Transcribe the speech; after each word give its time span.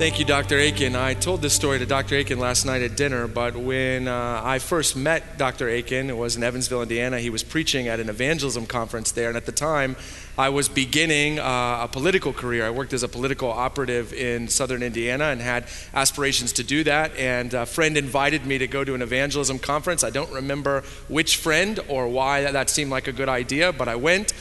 Thank 0.00 0.18
you, 0.18 0.24
Dr. 0.24 0.58
Akin. 0.58 0.96
I 0.96 1.12
told 1.12 1.42
this 1.42 1.52
story 1.52 1.78
to 1.78 1.84
Dr. 1.84 2.16
Akin 2.16 2.38
last 2.38 2.64
night 2.64 2.80
at 2.80 2.96
dinner, 2.96 3.28
but 3.28 3.54
when 3.54 4.08
uh, 4.08 4.40
I 4.42 4.58
first 4.58 4.96
met 4.96 5.36
Dr. 5.36 5.68
Akin, 5.68 6.08
it 6.08 6.16
was 6.16 6.36
in 6.36 6.42
Evansville, 6.42 6.80
Indiana. 6.80 7.18
He 7.20 7.28
was 7.28 7.42
preaching 7.42 7.86
at 7.86 8.00
an 8.00 8.08
evangelism 8.08 8.64
conference 8.64 9.12
there, 9.12 9.28
and 9.28 9.36
at 9.36 9.44
the 9.44 9.52
time, 9.52 9.96
I 10.38 10.48
was 10.48 10.70
beginning 10.70 11.38
uh, 11.38 11.80
a 11.82 11.88
political 11.92 12.32
career. 12.32 12.64
I 12.64 12.70
worked 12.70 12.94
as 12.94 13.02
a 13.02 13.08
political 13.08 13.50
operative 13.50 14.14
in 14.14 14.48
southern 14.48 14.82
Indiana 14.82 15.24
and 15.24 15.42
had 15.42 15.66
aspirations 15.92 16.54
to 16.54 16.64
do 16.64 16.82
that. 16.84 17.14
And 17.16 17.52
a 17.52 17.66
friend 17.66 17.98
invited 17.98 18.46
me 18.46 18.56
to 18.56 18.66
go 18.66 18.84
to 18.84 18.94
an 18.94 19.02
evangelism 19.02 19.58
conference. 19.58 20.02
I 20.02 20.08
don't 20.08 20.32
remember 20.32 20.82
which 21.08 21.36
friend 21.36 21.78
or 21.88 22.08
why 22.08 22.50
that 22.50 22.70
seemed 22.70 22.90
like 22.90 23.06
a 23.06 23.12
good 23.12 23.28
idea, 23.28 23.70
but 23.70 23.86
I 23.86 23.96
went. 23.96 24.32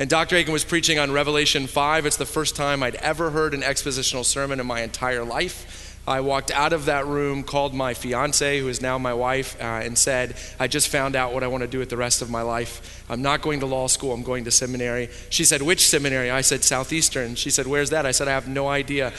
And 0.00 0.08
Dr. 0.08 0.36
Akin 0.36 0.52
was 0.52 0.62
preaching 0.62 1.00
on 1.00 1.10
Revelation 1.10 1.66
5. 1.66 2.06
It's 2.06 2.16
the 2.16 2.24
first 2.24 2.54
time 2.54 2.84
I'd 2.84 2.94
ever 2.96 3.30
heard 3.30 3.52
an 3.52 3.62
expositional 3.62 4.24
sermon 4.24 4.60
in 4.60 4.66
my 4.66 4.82
entire 4.82 5.24
life. 5.24 5.98
I 6.06 6.20
walked 6.20 6.52
out 6.52 6.72
of 6.72 6.84
that 6.84 7.04
room, 7.06 7.42
called 7.42 7.74
my 7.74 7.94
fiance, 7.94 8.60
who 8.60 8.68
is 8.68 8.80
now 8.80 8.96
my 8.96 9.12
wife, 9.12 9.60
uh, 9.60 9.64
and 9.64 9.98
said, 9.98 10.36
I 10.60 10.68
just 10.68 10.88
found 10.88 11.16
out 11.16 11.34
what 11.34 11.42
I 11.42 11.48
want 11.48 11.62
to 11.62 11.68
do 11.68 11.80
with 11.80 11.90
the 11.90 11.96
rest 11.96 12.22
of 12.22 12.30
my 12.30 12.42
life. 12.42 13.04
I'm 13.10 13.22
not 13.22 13.42
going 13.42 13.58
to 13.60 13.66
law 13.66 13.88
school, 13.88 14.12
I'm 14.12 14.22
going 14.22 14.44
to 14.44 14.52
seminary. 14.52 15.10
She 15.30 15.44
said, 15.44 15.62
Which 15.62 15.86
seminary? 15.88 16.30
I 16.30 16.42
said, 16.42 16.62
Southeastern. 16.62 17.34
She 17.34 17.50
said, 17.50 17.66
Where's 17.66 17.90
that? 17.90 18.06
I 18.06 18.12
said, 18.12 18.28
I 18.28 18.30
have 18.30 18.46
no 18.46 18.68
idea. 18.68 19.12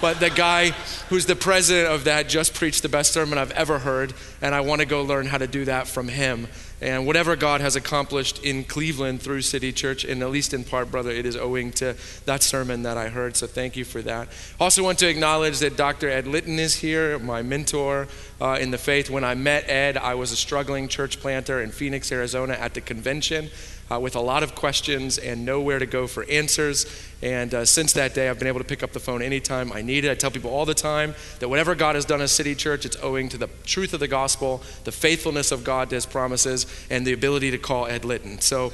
But 0.00 0.18
the 0.18 0.30
guy 0.30 0.70
who's 1.10 1.26
the 1.26 1.36
president 1.36 1.92
of 1.92 2.04
that 2.04 2.28
just 2.28 2.54
preached 2.54 2.82
the 2.82 2.88
best 2.88 3.12
sermon 3.12 3.36
I've 3.36 3.50
ever 3.50 3.80
heard, 3.80 4.14
and 4.40 4.54
I 4.54 4.62
want 4.62 4.80
to 4.80 4.86
go 4.86 5.02
learn 5.02 5.26
how 5.26 5.38
to 5.38 5.46
do 5.46 5.66
that 5.66 5.88
from 5.88 6.08
him. 6.08 6.46
And 6.80 7.06
whatever 7.06 7.36
God 7.36 7.60
has 7.60 7.76
accomplished 7.76 8.42
in 8.42 8.64
Cleveland 8.64 9.20
through 9.20 9.42
City 9.42 9.72
Church, 9.72 10.04
and 10.04 10.22
at 10.22 10.30
least 10.30 10.54
in 10.54 10.64
part, 10.64 10.90
brother, 10.90 11.10
it 11.10 11.26
is 11.26 11.36
owing 11.36 11.72
to 11.72 11.94
that 12.24 12.42
sermon 12.42 12.82
that 12.84 12.96
I 12.96 13.08
heard. 13.08 13.36
So 13.36 13.46
thank 13.46 13.76
you 13.76 13.84
for 13.84 14.00
that. 14.02 14.28
Also, 14.58 14.82
want 14.82 14.98
to 15.00 15.08
acknowledge 15.08 15.58
that 15.58 15.76
Dr. 15.76 16.08
Ed 16.08 16.26
Litton 16.26 16.58
is 16.58 16.76
here, 16.76 17.18
my 17.18 17.42
mentor 17.42 18.08
uh, 18.40 18.58
in 18.60 18.70
the 18.70 18.78
faith. 18.78 19.10
When 19.10 19.24
I 19.24 19.34
met 19.34 19.68
Ed, 19.68 19.98
I 19.98 20.14
was 20.14 20.32
a 20.32 20.36
struggling 20.36 20.88
church 20.88 21.20
planter 21.20 21.60
in 21.60 21.70
Phoenix, 21.70 22.10
Arizona 22.10 22.54
at 22.54 22.74
the 22.74 22.80
convention 22.80 23.50
uh, 23.90 23.98
with 23.98 24.14
a 24.14 24.20
lot 24.20 24.42
of 24.42 24.54
questions 24.54 25.18
and 25.18 25.44
nowhere 25.44 25.78
to 25.78 25.86
go 25.86 26.06
for 26.06 26.24
answers. 26.24 26.86
And 27.22 27.52
uh, 27.52 27.64
since 27.64 27.92
that 27.94 28.14
day, 28.14 28.28
I've 28.28 28.38
been 28.38 28.48
able 28.48 28.60
to 28.60 28.64
pick 28.64 28.82
up 28.82 28.92
the 28.92 29.00
phone 29.00 29.20
anytime 29.20 29.72
I 29.72 29.82
need 29.82 30.04
it. 30.04 30.10
I 30.10 30.14
tell 30.14 30.30
people 30.30 30.50
all 30.50 30.64
the 30.64 30.74
time 30.74 31.14
that 31.40 31.48
whatever 31.48 31.74
God 31.74 31.94
has 31.96 32.04
done 32.04 32.20
as 32.20 32.32
City 32.32 32.54
Church, 32.54 32.86
it's 32.86 32.96
owing 33.02 33.28
to 33.30 33.36
the 33.36 33.48
truth 33.64 33.92
of 33.92 34.00
the 34.00 34.08
gospel, 34.08 34.62
the 34.84 34.92
faithfulness 34.92 35.52
of 35.52 35.64
God 35.64 35.90
to 35.90 35.96
his 35.96 36.06
promises, 36.06 36.66
and 36.88 37.06
the 37.06 37.12
ability 37.12 37.50
to 37.50 37.58
call 37.58 37.86
Ed 37.86 38.04
Litton. 38.04 38.40
So, 38.40 38.72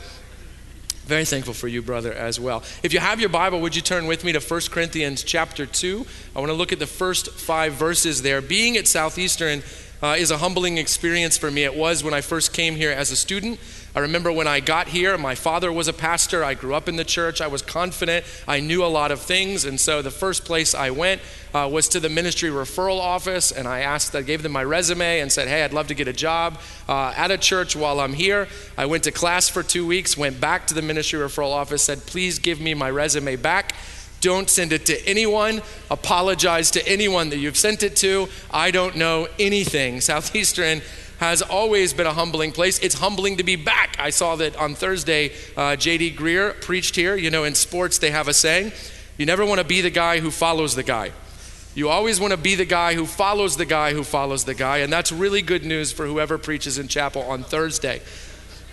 very 1.06 1.25
thankful 1.25 1.55
for 1.55 1.69
you, 1.69 1.83
brother, 1.83 2.12
as 2.12 2.41
well. 2.41 2.64
If 2.83 2.92
you 2.92 2.98
have 2.98 3.20
your 3.20 3.28
Bible, 3.28 3.61
would 3.61 3.77
you 3.77 3.83
turn 3.83 4.09
with 4.09 4.25
me 4.25 4.33
to 4.33 4.41
1 4.41 4.61
Corinthians 4.72 5.22
chapter 5.22 5.64
2? 5.64 6.05
I 6.34 6.41
want 6.41 6.50
to 6.50 6.55
look 6.55 6.72
at 6.72 6.81
the 6.81 6.87
first 6.87 7.31
five 7.31 7.75
verses 7.75 8.22
there. 8.22 8.41
Being 8.41 8.77
at 8.77 8.89
Southeastern 8.89 9.62
uh, 10.03 10.17
is 10.19 10.31
a 10.31 10.39
humbling 10.39 10.79
experience 10.79 11.37
for 11.37 11.51
me. 11.51 11.65
It 11.65 11.77
was 11.77 12.05
when 12.05 12.15
I 12.15 12.21
first 12.21 12.53
came 12.53 12.77
here 12.77 12.91
as 12.91 13.11
a 13.11 13.17
student. 13.17 13.59
I 13.95 14.01
remember 14.01 14.31
when 14.31 14.47
I 14.47 14.61
got 14.61 14.89
here, 14.89 15.17
my 15.17 15.34
father 15.34 15.73
was 15.73 15.89
a 15.89 15.93
pastor. 15.95 16.45
I 16.45 16.53
grew 16.53 16.75
up 16.75 16.87
in 16.87 16.97
the 16.97 17.05
church. 17.05 17.41
I 17.41 17.47
was 17.47 17.62
confident. 17.62 18.27
I 18.47 18.61
knew 18.61 18.85
a 18.85 18.87
lot 18.87 19.11
of 19.11 19.23
things. 19.23 19.65
And 19.65 19.81
so 19.81 20.03
the 20.03 20.11
first 20.11 20.45
place 20.45 20.75
I 20.75 20.91
went 20.91 21.23
uh, 21.55 21.67
was 21.73 21.89
to 21.89 22.01
the 22.01 22.11
ministry 22.11 22.51
referral 22.51 23.01
office. 23.01 23.53
And 23.53 23.67
I 23.67 23.81
asked, 23.81 24.15
I 24.15 24.21
gave 24.21 24.43
them 24.43 24.53
my 24.53 24.65
resume 24.65 25.21
and 25.21 25.33
said, 25.33 25.49
hey, 25.49 25.65
I'd 25.65 25.73
love 25.73 25.87
to 25.87 25.95
get 25.95 26.09
a 26.09 26.12
job 26.12 26.61
uh, 26.91 27.15
at 27.17 27.31
a 27.31 27.39
church 27.39 27.75
while 27.75 28.01
I'm 28.01 28.12
here. 28.12 28.49
I 28.77 28.85
went 28.85 29.05
to 29.05 29.12
class 29.12 29.49
for 29.49 29.62
two 29.62 29.87
weeks, 29.87 30.15
went 30.15 30.43
back 30.43 30.67
to 30.67 30.75
the 30.75 30.83
ministry 30.83 31.19
referral 31.19 31.53
office, 31.53 31.83
said, 31.83 32.05
please 32.05 32.39
give 32.39 32.61
me 32.61 32.75
my 32.75 32.91
resume 32.91 33.37
back. 33.37 33.75
Don't 34.26 34.50
send 34.50 34.72
it 34.72 34.87
to 34.87 35.09
anyone. 35.09 35.62
Apologize 35.88 36.72
to 36.72 36.84
anyone 36.84 37.31
that 37.31 37.37
you've 37.37 37.56
sent 37.56 37.84
it 37.84 37.94
to. 37.98 38.28
I 38.50 38.72
don't 38.72 38.97
know 38.97 39.28
anything. 39.38 40.00
Southeastern 40.10 40.82
has 41.19 41.42
always 41.42 41.92
been 41.92 42.09
a 42.09 42.12
humbling 42.12 42.50
place. 42.50 42.81
It's 42.81 42.97
humbling 42.97 43.37
to 43.37 43.44
be 43.44 43.54
back. 43.54 43.94
I 44.00 44.10
saw 44.10 44.34
that 44.34 44.56
on 44.56 44.75
Thursday, 44.75 45.31
uh, 45.56 45.76
J.D. 45.76 46.16
Greear 46.16 46.60
preached 46.60 46.97
here. 46.97 47.14
You 47.14 47.31
know, 47.31 47.44
in 47.44 47.54
sports, 47.54 47.98
they 47.98 48.10
have 48.10 48.26
a 48.26 48.34
saying 48.34 48.72
you 49.16 49.26
never 49.26 49.47
want 49.47 49.60
to 49.60 49.64
be 49.64 49.81
the 49.81 49.91
guy 49.91 50.19
who 50.19 50.32
follows 50.32 50.75
the 50.75 50.82
guy. 50.82 51.12
You 51.76 51.88
always 51.88 52.19
want 52.19 52.32
to 52.32 52.37
be 52.37 52.56
the 52.56 52.64
guy 52.64 52.94
who 52.94 53.06
follows 53.06 53.56
the 53.56 53.64
guy 53.64 53.93
who 53.93 54.03
follows 54.03 54.43
the 54.43 54.54
guy. 54.54 54.78
And 54.78 54.93
that's 54.93 55.12
really 55.12 55.41
good 55.41 55.64
news 55.64 55.93
for 55.93 56.04
whoever 56.04 56.37
preaches 56.37 56.78
in 56.78 56.88
chapel 56.88 57.22
on 57.22 57.44
Thursday. 57.44 58.03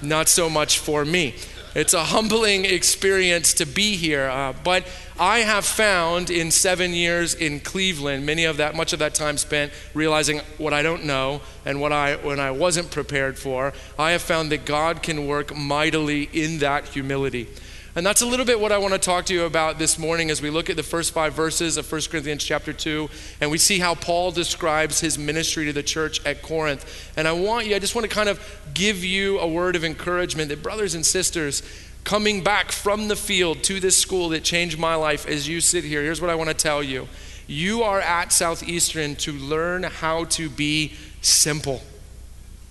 Not 0.01 0.29
so 0.29 0.49
much 0.49 0.79
for 0.79 1.05
me. 1.05 1.35
It's 1.75 1.95
a 1.95 2.03
humbling 2.03 2.65
experience 2.65 3.55
to 3.55 3.65
be 3.65 3.95
here. 3.95 4.29
Uh, 4.29 4.53
but 4.63 4.85
I 5.19 5.39
have 5.39 5.65
found 5.65 6.29
in 6.29 6.51
seven 6.51 6.93
years 6.93 7.33
in 7.33 7.59
Cleveland, 7.61 8.25
many 8.25 8.45
of 8.45 8.57
that, 8.57 8.75
much 8.75 8.93
of 8.93 8.99
that 8.99 9.15
time 9.15 9.37
spent 9.37 9.73
realizing 9.95 10.41
what 10.59 10.71
I 10.71 10.83
don't 10.83 11.03
know 11.05 11.41
and 11.65 11.81
what 11.81 11.91
I, 11.91 12.15
when 12.17 12.39
I 12.39 12.51
wasn't 12.51 12.91
prepared 12.91 13.39
for, 13.39 13.73
I 13.97 14.11
have 14.11 14.21
found 14.21 14.51
that 14.51 14.65
God 14.65 15.01
can 15.01 15.25
work 15.25 15.55
mightily 15.55 16.29
in 16.31 16.59
that 16.59 16.89
humility. 16.89 17.47
And 17.95 18.03
that's 18.03 18.23
a 18.23 18.25
little 18.25 18.45
bit 18.45 18.59
what 18.59 18.71
I 18.71 18.79
want 18.79 18.93
to 18.93 18.99
talk 18.99 19.25
to 19.25 19.35
you 19.35 19.43
about 19.43 19.77
this 19.77 19.99
morning 19.99 20.31
as 20.31 20.41
we 20.41 20.49
look 20.49 20.67
at 20.71 20.75
the 20.75 20.81
first 20.81 21.11
five 21.11 21.35
verses 21.35 21.77
of 21.77 21.91
1 21.91 22.01
Corinthians 22.09 22.43
chapter 22.43 22.73
2 22.73 23.07
and 23.39 23.51
we 23.51 23.59
see 23.59 23.77
how 23.77 23.93
Paul 23.93 24.31
describes 24.31 24.99
his 24.99 25.19
ministry 25.19 25.65
to 25.65 25.73
the 25.73 25.83
church 25.83 26.25
at 26.25 26.41
Corinth. 26.41 27.11
And 27.15 27.27
I 27.27 27.33
want 27.33 27.67
you, 27.67 27.75
I 27.75 27.79
just 27.79 27.93
want 27.93 28.09
to 28.09 28.13
kind 28.13 28.29
of 28.29 28.39
give 28.73 29.03
you 29.03 29.37
a 29.37 29.47
word 29.47 29.75
of 29.75 29.83
encouragement 29.83 30.49
that, 30.49 30.63
brothers 30.63 30.95
and 30.95 31.05
sisters, 31.05 31.61
coming 32.03 32.43
back 32.43 32.71
from 32.71 33.09
the 33.09 33.15
field 33.15 33.61
to 33.65 33.79
this 33.79 33.95
school 33.95 34.29
that 34.29 34.43
changed 34.43 34.79
my 34.79 34.95
life 34.95 35.27
as 35.27 35.47
you 35.47 35.61
sit 35.61 35.83
here, 35.83 36.01
here's 36.01 36.19
what 36.19 36.31
I 36.31 36.35
want 36.35 36.49
to 36.49 36.55
tell 36.55 36.81
you. 36.81 37.07
You 37.45 37.83
are 37.83 38.01
at 38.01 38.31
Southeastern 38.31 39.17
to 39.17 39.33
learn 39.33 39.83
how 39.83 40.23
to 40.25 40.49
be 40.49 40.93
simple. 41.21 41.83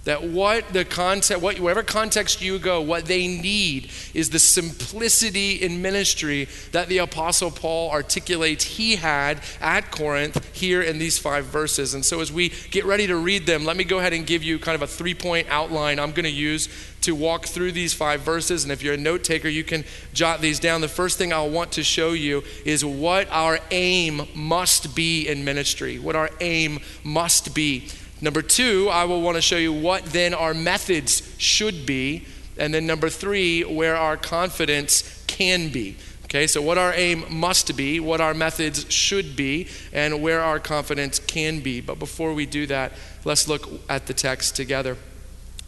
That 0.05 0.25
what 0.25 0.73
the 0.73 0.85
context, 0.85 1.41
what, 1.41 1.61
whatever 1.61 1.85
context 1.85 2.43
you 2.43 2.59
go, 2.59 2.81
what 2.81 3.05
they 3.05 3.29
need 3.29 3.91
is 4.15 4.31
the 4.31 4.41
simplicity 4.41 5.63
in 5.63 5.81
ministry 5.81 6.49
that 6.73 6.89
the 6.89 6.99
Apostle 6.99 7.53
Paul 7.53 7.89
articulates 7.93 8.65
he 8.65 8.97
had 8.97 9.41
at 9.61 9.93
Corinth 9.93 10.53
here 10.57 10.83
in 10.83 10.99
these 10.99 11.19
five 11.19 11.45
verses. 11.45 11.95
And 11.95 12.05
so 12.05 12.21
as 12.21 12.33
we 12.33 12.49
get 12.73 12.85
ready 12.85 13.07
to 13.07 13.17
read 13.17 13.47
them, 13.47 13.65
let 13.65 13.77
me 13.77 13.85
go 13.85 14.01
ahead 14.01 14.13
and 14.13 14.27
give 14.27 14.43
you 14.43 14.59
kind 14.59 14.75
of 14.75 14.83
a 14.83 14.89
three 14.89 15.15
point 15.15 15.47
outline 15.49 16.01
I'm 16.01 16.11
going 16.11 16.25
to 16.25 16.31
use 16.31 16.69
to 17.03 17.15
walk 17.15 17.47
through 17.47 17.71
these 17.71 17.95
five 17.95 18.23
verses. 18.23 18.65
And 18.65 18.73
if 18.73 18.83
you're 18.83 18.95
a 18.95 18.99
note 18.99 19.23
taker, 19.23 19.49
you 19.49 19.63
can 19.63 19.85
jot 20.13 20.41
these 20.41 20.59
down. 20.59 20.81
The 20.81 20.89
first 20.89 21.17
thing 21.17 21.33
I'll 21.33 21.51
want 21.51 21.73
to 21.73 21.85
show 21.85 22.13
you 22.13 22.43
is 22.65 22.85
what 22.85 23.29
our 23.31 23.61
aim 23.71 24.23
must 24.35 24.97
be 24.97 25.29
in 25.29 25.45
ministry, 25.45 26.01
what 26.01 26.17
our 26.17 26.31
aim 26.41 26.81
must 27.05 27.55
be. 27.55 27.89
Number 28.23 28.41
two, 28.41 28.89
I 28.89 29.05
will 29.05 29.21
want 29.21 29.35
to 29.37 29.43
show 29.43 29.57
you 29.57 29.73
what 29.73 30.05
then 30.05 30.33
our 30.33 30.55
methods 30.55 31.35
should 31.39 31.85
be. 31.85 32.25
And 32.57 32.73
then 32.73 32.87
number 32.87 33.11
three, 33.11 33.65
where 33.65 33.97
our 33.97 34.17
confidence 34.17 35.25
can 35.27 35.71
be. 35.71 35.97
Okay, 36.25 36.47
so 36.47 36.63
what 36.63 36.79
our 36.79 36.95
aim 36.95 37.25
must 37.29 37.77
be, 37.77 37.99
what 37.99 38.21
our 38.21 38.33
methods 38.33 38.91
should 38.91 39.35
be, 39.35 39.67
and 39.93 40.23
where 40.23 40.41
our 40.41 40.61
confidence 40.61 41.19
can 41.19 41.61
be. 41.61 41.81
But 41.81 41.99
before 41.99 42.33
we 42.33 42.47
do 42.47 42.65
that, 42.69 42.93
let's 43.25 43.49
look 43.49 43.69
at 43.89 44.07
the 44.07 44.15
text 44.15 44.55
together. 44.55 44.97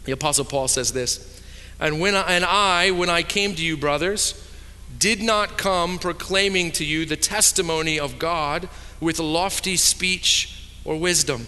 The 0.05 0.13
Apostle 0.13 0.45
Paul 0.45 0.69
says 0.69 0.93
this 0.93 1.43
And, 1.79 1.99
when 1.99 2.15
I, 2.15 2.21
and 2.21 2.45
I, 2.45 2.91
when 2.91 3.09
I 3.09 3.21
came 3.21 3.53
to 3.55 3.63
you, 3.63 3.75
brothers, 3.75 4.41
did 4.97 5.21
not 5.21 5.57
come 5.57 5.99
proclaiming 5.99 6.71
to 6.71 6.85
you 6.85 7.05
the 7.05 7.17
testimony 7.17 7.99
of 7.99 8.17
God 8.17 8.69
with 9.01 9.19
lofty 9.19 9.75
speech 9.75 10.69
or 10.85 10.97
wisdom 10.97 11.47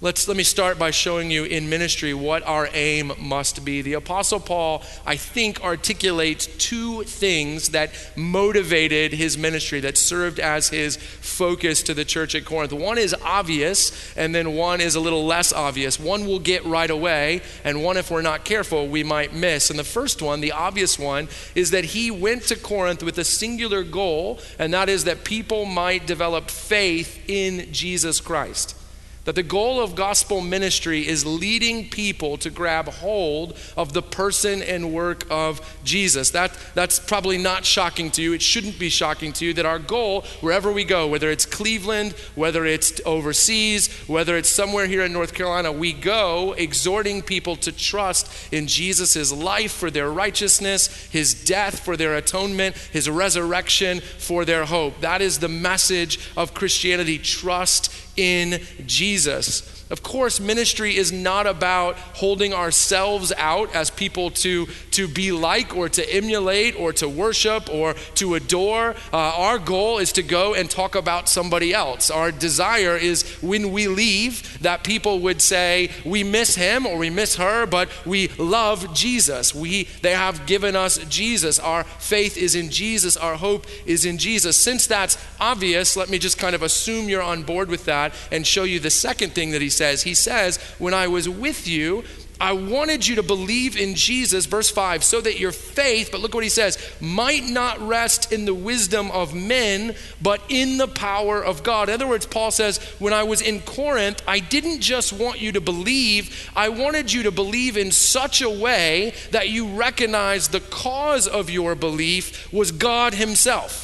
Let's, 0.00 0.28
let 0.28 0.36
me 0.36 0.42
start 0.42 0.78
by 0.78 0.90
showing 0.90 1.30
you 1.30 1.44
in 1.44 1.70
ministry 1.70 2.12
what 2.12 2.42
our 2.42 2.68
aim 2.74 3.12
must 3.18 3.64
be. 3.64 3.80
The 3.80 3.94
Apostle 3.94 4.40
Paul, 4.40 4.82
I 5.06 5.16
think, 5.16 5.62
articulates 5.62 6.46
two 6.46 7.04
things 7.04 7.70
that 7.70 7.90
motivated 8.16 9.12
his 9.12 9.38
ministry, 9.38 9.80
that 9.80 9.96
served 9.96 10.40
as 10.40 10.68
his 10.68 10.96
focus 10.96 11.82
to 11.84 11.94
the 11.94 12.04
church 12.04 12.34
at 12.34 12.44
Corinth. 12.44 12.72
One 12.72 12.98
is 12.98 13.14
obvious, 13.24 14.14
and 14.16 14.34
then 14.34 14.54
one 14.54 14.80
is 14.80 14.94
a 14.94 15.00
little 15.00 15.24
less 15.24 15.52
obvious. 15.52 15.98
One 15.98 16.26
will 16.26 16.40
get 16.40 16.64
right 16.66 16.90
away, 16.90 17.40
and 17.62 17.82
one, 17.82 17.96
if 17.96 18.10
we're 18.10 18.20
not 18.20 18.44
careful, 18.44 18.88
we 18.88 19.04
might 19.04 19.32
miss. 19.32 19.70
And 19.70 19.78
the 19.78 19.84
first 19.84 20.20
one, 20.20 20.40
the 20.40 20.52
obvious 20.52 20.98
one, 20.98 21.28
is 21.54 21.70
that 21.70 21.84
he 21.84 22.10
went 22.10 22.42
to 22.48 22.56
Corinth 22.56 23.02
with 23.02 23.16
a 23.16 23.24
singular 23.24 23.84
goal, 23.84 24.40
and 24.58 24.74
that 24.74 24.88
is 24.88 25.04
that 25.04 25.24
people 25.24 25.64
might 25.64 26.04
develop 26.06 26.50
faith 26.50 27.22
in 27.26 27.72
Jesus 27.72 28.20
Christ. 28.20 28.76
That 29.24 29.36
the 29.36 29.42
goal 29.42 29.80
of 29.80 29.94
gospel 29.94 30.42
ministry 30.42 31.06
is 31.08 31.24
leading 31.24 31.88
people 31.88 32.36
to 32.38 32.50
grab 32.50 32.88
hold 32.88 33.56
of 33.74 33.94
the 33.94 34.02
person 34.02 34.62
and 34.62 34.92
work 34.92 35.24
of 35.30 35.78
Jesus. 35.82 36.30
That, 36.30 36.52
that's 36.74 36.98
probably 36.98 37.38
not 37.38 37.64
shocking 37.64 38.10
to 38.12 38.22
you. 38.22 38.34
It 38.34 38.42
shouldn't 38.42 38.78
be 38.78 38.90
shocking 38.90 39.32
to 39.34 39.46
you 39.46 39.54
that 39.54 39.64
our 39.64 39.78
goal, 39.78 40.22
wherever 40.42 40.70
we 40.70 40.84
go, 40.84 41.08
whether 41.08 41.30
it's 41.30 41.46
Cleveland, 41.46 42.12
whether 42.34 42.66
it's 42.66 43.00
overseas, 43.06 43.90
whether 44.06 44.36
it's 44.36 44.50
somewhere 44.50 44.86
here 44.86 45.04
in 45.04 45.12
North 45.14 45.32
Carolina, 45.32 45.72
we 45.72 45.94
go 45.94 46.52
exhorting 46.52 47.22
people 47.22 47.56
to 47.56 47.72
trust 47.72 48.30
in 48.52 48.66
Jesus' 48.66 49.32
life 49.32 49.72
for 49.72 49.90
their 49.90 50.10
righteousness, 50.10 50.88
his 51.10 51.32
death 51.44 51.80
for 51.80 51.96
their 51.96 52.14
atonement, 52.16 52.76
his 52.92 53.08
resurrection 53.08 54.00
for 54.18 54.44
their 54.44 54.66
hope. 54.66 55.00
That 55.00 55.22
is 55.22 55.38
the 55.38 55.48
message 55.48 56.18
of 56.36 56.52
Christianity. 56.52 57.18
Trust 57.18 57.90
in 58.16 58.60
Jesus. 58.86 59.73
Of 59.94 60.02
course, 60.02 60.40
ministry 60.40 60.96
is 60.96 61.12
not 61.12 61.46
about 61.46 61.94
holding 62.14 62.52
ourselves 62.52 63.32
out 63.36 63.72
as 63.76 63.90
people 63.90 64.32
to, 64.32 64.66
to 64.90 65.06
be 65.06 65.30
like 65.30 65.76
or 65.76 65.88
to 65.88 66.12
emulate 66.12 66.74
or 66.76 66.92
to 66.94 67.08
worship 67.08 67.72
or 67.72 67.94
to 68.16 68.34
adore. 68.34 68.96
Uh, 69.12 69.16
our 69.16 69.60
goal 69.60 69.98
is 69.98 70.10
to 70.14 70.24
go 70.24 70.52
and 70.52 70.68
talk 70.68 70.96
about 70.96 71.28
somebody 71.28 71.72
else. 71.72 72.10
Our 72.10 72.32
desire 72.32 72.96
is 72.96 73.22
when 73.40 73.70
we 73.70 73.86
leave 73.86 74.60
that 74.62 74.82
people 74.82 75.20
would 75.20 75.40
say, 75.40 75.92
We 76.04 76.24
miss 76.24 76.56
him 76.56 76.86
or 76.86 76.98
we 76.98 77.08
miss 77.08 77.36
her, 77.36 77.64
but 77.64 77.88
we 78.04 78.26
love 78.36 78.92
Jesus. 78.94 79.54
We, 79.54 79.84
they 80.02 80.14
have 80.14 80.44
given 80.44 80.74
us 80.74 80.98
Jesus. 81.04 81.60
Our 81.60 81.84
faith 81.84 82.36
is 82.36 82.56
in 82.56 82.68
Jesus. 82.68 83.16
Our 83.16 83.36
hope 83.36 83.64
is 83.86 84.04
in 84.04 84.18
Jesus. 84.18 84.56
Since 84.56 84.88
that's 84.88 85.16
obvious, 85.38 85.96
let 85.96 86.10
me 86.10 86.18
just 86.18 86.36
kind 86.36 86.56
of 86.56 86.64
assume 86.64 87.08
you're 87.08 87.22
on 87.22 87.44
board 87.44 87.68
with 87.68 87.84
that 87.84 88.12
and 88.32 88.44
show 88.44 88.64
you 88.64 88.80
the 88.80 88.90
second 88.90 89.34
thing 89.34 89.52
that 89.52 89.62
he 89.62 89.70
says. 89.84 90.02
He 90.02 90.14
says, 90.14 90.56
When 90.78 90.94
I 90.94 91.08
was 91.08 91.28
with 91.28 91.68
you, 91.68 92.04
I 92.40 92.52
wanted 92.52 93.06
you 93.06 93.16
to 93.16 93.22
believe 93.22 93.76
in 93.76 93.94
Jesus, 93.94 94.46
verse 94.46 94.68
5, 94.68 95.04
so 95.04 95.20
that 95.20 95.38
your 95.38 95.52
faith, 95.52 96.08
but 96.10 96.20
look 96.20 96.34
what 96.34 96.42
he 96.42 96.50
says, 96.50 96.78
might 97.00 97.44
not 97.44 97.80
rest 97.86 98.32
in 98.32 98.44
the 98.44 98.54
wisdom 98.54 99.10
of 99.12 99.34
men, 99.34 99.94
but 100.20 100.42
in 100.48 100.78
the 100.78 100.88
power 100.88 101.44
of 101.44 101.62
God. 101.62 101.88
In 101.88 101.94
other 101.94 102.08
words, 102.08 102.26
Paul 102.26 102.50
says, 102.50 102.78
when 102.98 103.12
I 103.12 103.22
was 103.22 103.40
in 103.40 103.60
Corinth, 103.60 104.20
I 104.26 104.40
didn't 104.40 104.80
just 104.80 105.12
want 105.12 105.40
you 105.40 105.52
to 105.52 105.60
believe, 105.60 106.50
I 106.56 106.70
wanted 106.70 107.12
you 107.12 107.22
to 107.24 107.30
believe 107.30 107.76
in 107.76 107.92
such 107.92 108.42
a 108.42 108.50
way 108.50 109.14
that 109.30 109.50
you 109.50 109.68
recognize 109.68 110.48
the 110.48 110.60
cause 110.60 111.28
of 111.28 111.50
your 111.50 111.74
belief 111.76 112.52
was 112.52 112.72
God 112.72 113.14
Himself 113.14 113.83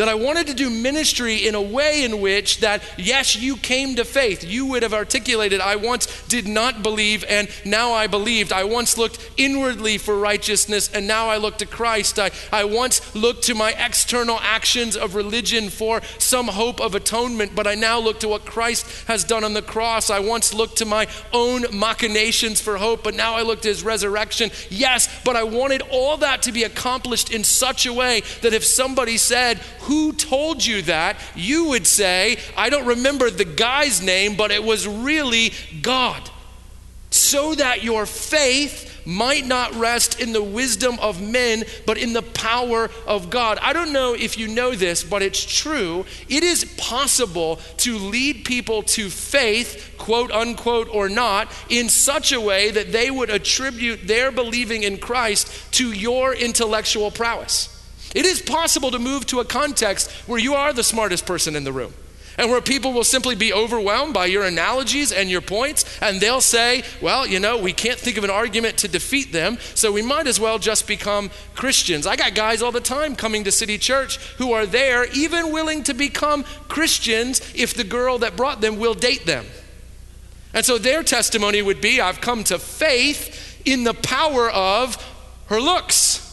that 0.00 0.08
I 0.08 0.14
wanted 0.14 0.46
to 0.46 0.54
do 0.54 0.70
ministry 0.70 1.46
in 1.46 1.54
a 1.54 1.60
way 1.60 2.04
in 2.04 2.22
which 2.22 2.60
that 2.60 2.82
yes 2.96 3.36
you 3.36 3.58
came 3.58 3.96
to 3.96 4.04
faith. 4.06 4.42
You 4.42 4.64
would 4.64 4.82
have 4.82 4.94
articulated 4.94 5.60
I 5.60 5.76
once 5.76 6.26
did 6.26 6.48
not 6.48 6.82
believe 6.82 7.22
and 7.28 7.50
now 7.66 7.92
I 7.92 8.06
believed. 8.06 8.50
I 8.50 8.64
once 8.64 8.96
looked 8.96 9.30
inwardly 9.36 9.98
for 9.98 10.18
righteousness 10.18 10.90
and 10.94 11.06
now 11.06 11.28
I 11.28 11.36
look 11.36 11.58
to 11.58 11.66
Christ. 11.66 12.18
I, 12.18 12.30
I 12.50 12.64
once 12.64 13.14
looked 13.14 13.42
to 13.42 13.54
my 13.54 13.72
external 13.72 14.38
actions 14.40 14.96
of 14.96 15.14
religion 15.14 15.68
for 15.68 16.00
some 16.16 16.48
hope 16.48 16.80
of 16.80 16.94
atonement 16.94 17.54
but 17.54 17.66
I 17.66 17.74
now 17.74 18.00
look 18.00 18.20
to 18.20 18.28
what 18.28 18.46
Christ 18.46 19.06
has 19.06 19.22
done 19.22 19.44
on 19.44 19.52
the 19.52 19.60
cross. 19.60 20.08
I 20.08 20.20
once 20.20 20.54
looked 20.54 20.78
to 20.78 20.86
my 20.86 21.08
own 21.34 21.66
machinations 21.78 22.58
for 22.58 22.78
hope 22.78 23.04
but 23.04 23.14
now 23.14 23.34
I 23.34 23.42
look 23.42 23.60
to 23.60 23.68
his 23.68 23.84
resurrection. 23.84 24.50
Yes 24.70 25.10
but 25.26 25.36
I 25.36 25.42
wanted 25.42 25.82
all 25.90 26.16
that 26.16 26.40
to 26.44 26.52
be 26.52 26.64
accomplished 26.64 27.30
in 27.30 27.44
such 27.44 27.84
a 27.84 27.92
way 27.92 28.22
that 28.40 28.54
if 28.54 28.64
somebody 28.64 29.18
said 29.18 29.60
who 29.90 30.12
told 30.12 30.64
you 30.64 30.82
that, 30.82 31.16
you 31.34 31.70
would 31.70 31.84
say, 31.84 32.38
I 32.56 32.70
don't 32.70 32.86
remember 32.86 33.28
the 33.28 33.44
guy's 33.44 34.00
name, 34.00 34.36
but 34.36 34.52
it 34.52 34.62
was 34.62 34.86
really 34.86 35.52
God. 35.82 36.30
So 37.10 37.56
that 37.56 37.82
your 37.82 38.06
faith 38.06 39.04
might 39.04 39.44
not 39.44 39.74
rest 39.74 40.20
in 40.20 40.32
the 40.32 40.44
wisdom 40.44 40.96
of 41.00 41.20
men, 41.20 41.64
but 41.86 41.98
in 41.98 42.12
the 42.12 42.22
power 42.22 42.88
of 43.04 43.30
God. 43.30 43.58
I 43.62 43.72
don't 43.72 43.92
know 43.92 44.14
if 44.14 44.38
you 44.38 44.46
know 44.46 44.76
this, 44.76 45.02
but 45.02 45.22
it's 45.22 45.44
true. 45.44 46.06
It 46.28 46.44
is 46.44 46.72
possible 46.76 47.56
to 47.78 47.98
lead 47.98 48.44
people 48.44 48.84
to 48.94 49.10
faith, 49.10 49.96
quote 49.98 50.30
unquote, 50.30 50.88
or 50.88 51.08
not, 51.08 51.50
in 51.68 51.88
such 51.88 52.30
a 52.30 52.40
way 52.40 52.70
that 52.70 52.92
they 52.92 53.10
would 53.10 53.30
attribute 53.30 54.06
their 54.06 54.30
believing 54.30 54.84
in 54.84 54.98
Christ 54.98 55.72
to 55.72 55.90
your 55.90 56.32
intellectual 56.32 57.10
prowess. 57.10 57.79
It 58.14 58.26
is 58.26 58.42
possible 58.42 58.90
to 58.90 58.98
move 58.98 59.26
to 59.26 59.40
a 59.40 59.44
context 59.44 60.10
where 60.26 60.38
you 60.38 60.54
are 60.54 60.72
the 60.72 60.82
smartest 60.82 61.26
person 61.26 61.54
in 61.54 61.64
the 61.64 61.72
room 61.72 61.94
and 62.40 62.50
where 62.50 62.62
people 62.62 62.94
will 62.94 63.04
simply 63.04 63.34
be 63.34 63.52
overwhelmed 63.52 64.14
by 64.14 64.24
your 64.24 64.44
analogies 64.44 65.12
and 65.12 65.30
your 65.30 65.42
points, 65.42 65.84
and 66.00 66.20
they'll 66.20 66.40
say, 66.40 66.82
Well, 67.02 67.26
you 67.26 67.38
know, 67.38 67.58
we 67.58 67.74
can't 67.74 67.98
think 67.98 68.16
of 68.16 68.24
an 68.24 68.30
argument 68.30 68.78
to 68.78 68.88
defeat 68.88 69.30
them, 69.30 69.58
so 69.74 69.92
we 69.92 70.00
might 70.00 70.26
as 70.26 70.40
well 70.40 70.58
just 70.58 70.88
become 70.88 71.30
Christians. 71.54 72.06
I 72.06 72.16
got 72.16 72.34
guys 72.34 72.62
all 72.62 72.72
the 72.72 72.80
time 72.80 73.14
coming 73.14 73.44
to 73.44 73.52
City 73.52 73.76
Church 73.76 74.16
who 74.38 74.52
are 74.52 74.64
there, 74.64 75.04
even 75.12 75.52
willing 75.52 75.82
to 75.84 75.92
become 75.92 76.44
Christians 76.66 77.42
if 77.54 77.74
the 77.74 77.84
girl 77.84 78.18
that 78.18 78.36
brought 78.36 78.62
them 78.62 78.78
will 78.78 78.94
date 78.94 79.26
them. 79.26 79.44
And 80.54 80.64
so 80.64 80.78
their 80.78 81.02
testimony 81.02 81.60
would 81.60 81.82
be, 81.82 82.00
I've 82.00 82.22
come 82.22 82.42
to 82.44 82.58
faith 82.58 83.60
in 83.66 83.84
the 83.84 83.94
power 83.94 84.50
of 84.50 84.96
her 85.46 85.60
looks. 85.60 86.29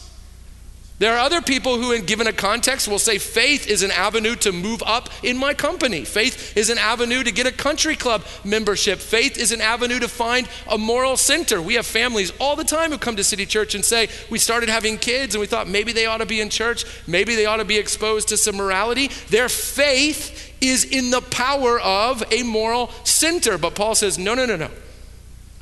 There 0.98 1.14
are 1.14 1.20
other 1.20 1.40
people 1.40 1.78
who, 1.78 1.92
in 1.92 2.06
given 2.06 2.26
a 2.26 2.32
context, 2.32 2.88
will 2.88 2.98
say 2.98 3.18
faith 3.18 3.68
is 3.68 3.84
an 3.84 3.92
avenue 3.92 4.34
to 4.36 4.50
move 4.50 4.82
up 4.84 5.10
in 5.22 5.36
my 5.36 5.54
company. 5.54 6.04
Faith 6.04 6.56
is 6.56 6.70
an 6.70 6.78
avenue 6.78 7.22
to 7.22 7.30
get 7.30 7.46
a 7.46 7.52
country 7.52 7.94
club 7.94 8.24
membership. 8.44 8.98
Faith 8.98 9.38
is 9.38 9.52
an 9.52 9.60
avenue 9.60 10.00
to 10.00 10.08
find 10.08 10.48
a 10.68 10.76
moral 10.76 11.16
center. 11.16 11.62
We 11.62 11.74
have 11.74 11.86
families 11.86 12.32
all 12.40 12.56
the 12.56 12.64
time 12.64 12.90
who 12.90 12.98
come 12.98 13.14
to 13.14 13.22
City 13.22 13.46
Church 13.46 13.76
and 13.76 13.84
say, 13.84 14.08
We 14.28 14.40
started 14.40 14.68
having 14.68 14.98
kids 14.98 15.36
and 15.36 15.40
we 15.40 15.46
thought 15.46 15.68
maybe 15.68 15.92
they 15.92 16.06
ought 16.06 16.18
to 16.18 16.26
be 16.26 16.40
in 16.40 16.50
church, 16.50 16.84
maybe 17.06 17.36
they 17.36 17.46
ought 17.46 17.58
to 17.58 17.64
be 17.64 17.76
exposed 17.76 18.28
to 18.28 18.36
some 18.36 18.56
morality. 18.56 19.08
Their 19.28 19.48
faith 19.48 20.52
is 20.60 20.84
in 20.84 21.10
the 21.10 21.20
power 21.20 21.78
of 21.78 22.24
a 22.32 22.42
moral 22.42 22.90
center. 23.04 23.56
But 23.56 23.76
Paul 23.76 23.94
says, 23.94 24.18
No, 24.18 24.34
no, 24.34 24.46
no, 24.46 24.56
no. 24.56 24.70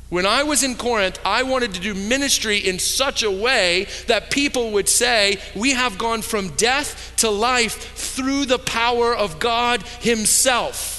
When 0.09 0.25
I 0.25 0.43
was 0.43 0.63
in 0.63 0.75
Corinth, 0.75 1.19
I 1.25 1.43
wanted 1.43 1.73
to 1.73 1.81
do 1.81 1.93
ministry 1.93 2.57
in 2.57 2.79
such 2.79 3.23
a 3.23 3.31
way 3.31 3.87
that 4.07 4.31
people 4.31 4.71
would 4.71 4.87
say, 4.87 5.39
We 5.53 5.71
have 5.71 5.97
gone 5.97 6.21
from 6.21 6.49
death 6.55 7.13
to 7.17 7.29
life 7.29 7.93
through 7.95 8.45
the 8.45 8.59
power 8.59 9.13
of 9.13 9.39
God 9.39 9.83
Himself. 9.99 10.97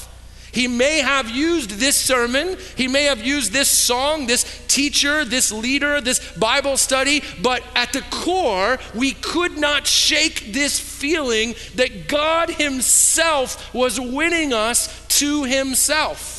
He 0.51 0.67
may 0.67 0.99
have 0.99 1.29
used 1.29 1.71
this 1.71 1.95
sermon, 1.95 2.57
he 2.75 2.87
may 2.87 3.03
have 3.03 3.23
used 3.23 3.51
this 3.51 3.69
song, 3.69 4.25
this 4.25 4.65
teacher, 4.67 5.23
this 5.23 5.51
leader, 5.51 6.01
this 6.01 6.19
Bible 6.37 6.75
study, 6.77 7.23
but 7.41 7.63
at 7.75 7.93
the 7.93 8.01
core, 8.09 8.79
we 8.95 9.11
could 9.11 9.57
not 9.57 9.85
shake 9.85 10.51
this 10.51 10.79
feeling 10.79 11.53
that 11.75 12.07
God 12.07 12.49
Himself 12.49 13.73
was 13.73 13.99
winning 13.99 14.51
us 14.51 15.05
to 15.19 15.43
Himself. 15.43 16.38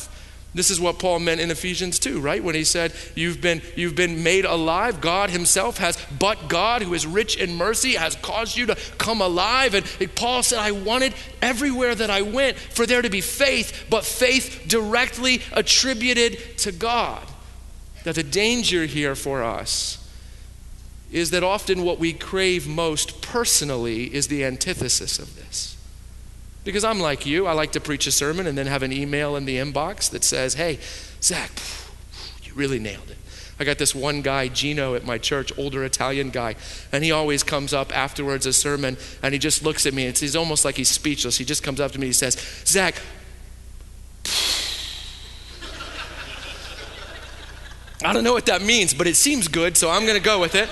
This 0.53 0.69
is 0.69 0.81
what 0.81 0.99
Paul 0.99 1.19
meant 1.19 1.39
in 1.39 1.49
Ephesians 1.49 1.97
2, 1.97 2.19
right? 2.19 2.43
When 2.43 2.55
he 2.55 2.65
said, 2.65 2.93
You've 3.15 3.39
been, 3.39 3.61
you've 3.77 3.95
been 3.95 4.21
made 4.21 4.43
alive. 4.43 4.99
God 4.99 5.29
Himself 5.29 5.77
has, 5.77 5.97
but 6.19 6.49
God, 6.49 6.81
who 6.81 6.93
is 6.93 7.07
rich 7.07 7.37
in 7.37 7.55
mercy, 7.55 7.93
has 7.93 8.17
caused 8.17 8.57
you 8.57 8.65
to 8.65 8.75
come 8.97 9.21
alive. 9.21 9.73
And 9.73 9.85
Paul 10.15 10.43
said, 10.43 10.59
I 10.59 10.71
wanted 10.71 11.13
everywhere 11.41 11.95
that 11.95 12.09
I 12.09 12.21
went 12.21 12.57
for 12.57 12.85
there 12.85 13.01
to 13.01 13.09
be 13.09 13.21
faith, 13.21 13.85
but 13.89 14.03
faith 14.03 14.65
directly 14.67 15.41
attributed 15.53 16.57
to 16.59 16.73
God. 16.73 17.25
That 18.03 18.15
the 18.15 18.23
danger 18.23 18.85
here 18.85 19.15
for 19.15 19.43
us 19.43 19.99
is 21.13 21.31
that 21.31 21.43
often 21.43 21.83
what 21.83 21.99
we 21.99 22.11
crave 22.11 22.67
most 22.67 23.21
personally 23.21 24.13
is 24.13 24.27
the 24.27 24.43
antithesis 24.43 25.17
of 25.17 25.35
this. 25.37 25.77
Because 26.63 26.83
I'm 26.83 26.99
like 26.99 27.25
you, 27.25 27.47
I 27.47 27.53
like 27.53 27.71
to 27.71 27.79
preach 27.79 28.05
a 28.05 28.11
sermon 28.11 28.45
and 28.45 28.57
then 28.57 28.67
have 28.67 28.83
an 28.83 28.93
email 28.93 29.35
in 29.35 29.45
the 29.45 29.57
inbox 29.57 30.09
that 30.11 30.23
says, 30.23 30.53
hey, 30.55 30.79
Zach, 31.21 31.51
you 32.43 32.53
really 32.53 32.79
nailed 32.79 33.09
it. 33.09 33.17
I 33.59 33.63
got 33.63 33.77
this 33.77 33.93
one 33.93 34.21
guy, 34.21 34.47
Gino, 34.47 34.95
at 34.95 35.05
my 35.05 35.17
church, 35.17 35.55
older 35.57 35.83
Italian 35.83 36.29
guy, 36.29 36.55
and 36.91 37.03
he 37.03 37.11
always 37.11 37.43
comes 37.43 37.73
up 37.73 37.95
afterwards 37.95 38.45
a 38.45 38.53
sermon 38.53 38.97
and 39.21 39.33
he 39.33 39.39
just 39.39 39.63
looks 39.63 39.85
at 39.85 39.93
me. 39.93 40.05
It's, 40.05 40.19
he's 40.19 40.35
almost 40.35 40.65
like 40.65 40.77
he's 40.77 40.89
speechless. 40.89 41.37
He 41.37 41.45
just 41.45 41.61
comes 41.61 41.79
up 41.79 41.91
to 41.91 41.99
me. 41.99 42.07
And 42.07 42.09
he 42.09 42.13
says, 42.13 42.35
Zach, 42.65 42.95
I 48.03 48.13
don't 48.13 48.23
know 48.23 48.33
what 48.33 48.47
that 48.47 48.63
means, 48.63 48.95
but 48.95 49.05
it 49.05 49.15
seems 49.15 49.47
good, 49.47 49.77
so 49.77 49.91
I'm 49.91 50.05
going 50.05 50.17
to 50.17 50.23
go 50.23 50.39
with 50.39 50.55
it 50.55 50.69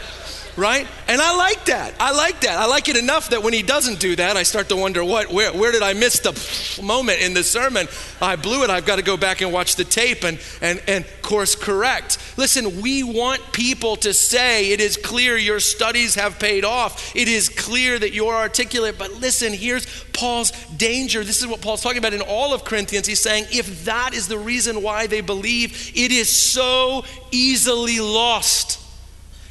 right? 0.60 0.88
And 1.08 1.22
I 1.22 1.36
like 1.36 1.66
that. 1.66 1.96
I 2.00 2.12
like 2.12 2.42
that. 2.42 2.58
I 2.58 2.68
like 2.68 2.90
it 2.90 2.98
enough 2.98 3.30
that 3.30 3.42
when 3.42 3.54
he 3.54 3.64
doesn't 3.64 4.00
do 4.00 4.16
that, 4.18 4.38
I 4.38 4.44
start 4.44 4.70
to 4.70 4.76
wonder 4.76 5.04
what, 5.04 5.32
where, 5.32 5.52
where 5.54 5.72
did 5.72 5.82
I 5.82 5.94
miss 5.94 6.20
the 6.20 6.82
moment 6.84 7.22
in 7.22 7.34
the 7.34 7.44
sermon? 7.44 7.88
I 8.22 8.36
blew 8.36 8.64
it. 8.64 8.70
I've 8.70 8.86
got 8.86 8.98
to 8.98 9.02
go 9.02 9.18
back 9.18 9.42
and 9.42 9.52
watch 9.54 9.76
the 9.76 9.86
tape 9.86 10.24
and, 10.24 10.40
and, 10.62 10.82
and 10.88 11.06
course 11.22 11.56
correct. 11.56 12.18
Listen, 12.38 12.82
we 12.82 13.04
want 13.04 13.54
people 13.54 13.96
to 13.98 14.14
say 14.14 14.72
it 14.72 14.82
is 14.82 14.98
clear 14.98 15.38
your 15.38 15.60
studies 15.60 16.16
have 16.16 16.40
paid 16.40 16.66
off. 16.66 17.16
It 17.16 17.28
is 17.28 17.50
clear 17.50 17.98
that 17.98 18.14
you're 18.14 18.36
articulate. 18.36 18.98
But 18.98 19.14
listen, 19.14 19.54
here's 19.54 20.04
Paul's 20.12 20.52
danger. 20.76 21.24
This 21.24 21.40
is 21.40 21.48
what 21.48 21.62
Paul's 21.62 21.82
talking 21.82 22.00
about 22.00 22.14
in 22.14 22.22
all 22.22 22.54
of 22.54 22.66
Corinthians. 22.66 23.08
He's 23.08 23.22
saying 23.22 23.46
if 23.52 23.86
that 23.86 24.14
is 24.14 24.28
the 24.28 24.38
reason 24.38 24.82
why 24.82 25.08
they 25.08 25.22
believe, 25.22 25.92
it 25.96 26.12
is 26.12 26.30
so 26.30 27.06
easily 27.32 28.00
lost. 28.00 28.89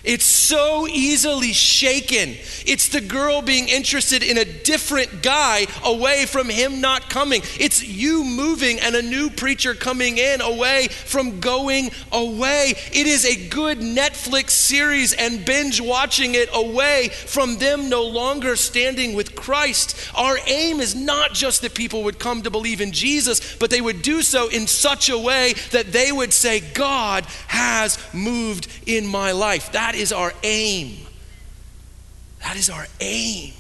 It's 0.09 0.25
so 0.25 0.89
easily 0.89 1.53
shaken. 1.53 2.31
It's 2.65 2.89
the 2.89 3.03
girl 3.03 3.43
being 3.43 3.69
interested 3.69 4.23
in 4.23 4.39
a 4.39 4.45
different 4.47 5.23
guy 5.23 5.67
away 5.85 6.25
from 6.25 6.49
him 6.49 6.81
not 6.81 7.11
coming. 7.11 7.43
It's 7.61 7.85
you 7.85 8.25
moving 8.25 8.81
and 8.81 8.97
a 8.97 9.03
new 9.03 9.29
preacher 9.29 9.75
coming 9.75 10.17
in 10.17 10.41
away 10.41 10.89
from 10.89 11.41
going 11.41 11.91
away. 12.11 12.73
It 12.91 13.07
is 13.07 13.27
a 13.27 13.49
good 13.51 13.81
Netflix 13.81 14.53
series 14.53 15.13
and 15.13 15.45
binge 15.45 15.79
watching 15.79 16.35
it 16.35 16.49
away 16.55 17.09
from 17.09 17.59
them 17.59 17.91
no 17.91 18.05
longer 18.05 18.57
standing 18.57 19.15
with 19.15 19.37
Christ. 19.37 20.11
Our 20.15 20.39
aim 20.47 20.81
is 20.81 20.95
not 20.95 21.35
just 21.35 21.61
that 21.61 21.75
people 21.75 22.05
would 22.05 22.19
come 22.19 22.41
to 22.45 22.51
believe 22.51 22.81
in 22.81 22.93
Jesus, 22.93 23.59
but 23.59 23.69
they 23.69 23.83
would 23.83 24.01
do 24.01 24.23
so 24.23 24.49
in 24.49 24.69
such 24.69 25.11
a 25.11 25.19
way 25.19 25.53
that 25.73 25.93
they 25.93 26.13
would 26.13 26.33
say, 26.33 26.61
God 26.61 27.27
has 27.49 27.99
moved 28.15 28.69
in 28.87 29.07
my 29.07 29.33
life. 29.33 29.73
That 29.73 29.97
is 29.99 30.13
our 30.13 30.33
aim. 30.43 31.07
That 32.41 32.57
is 32.57 32.71
our 32.71 32.87
aim. 33.01 33.53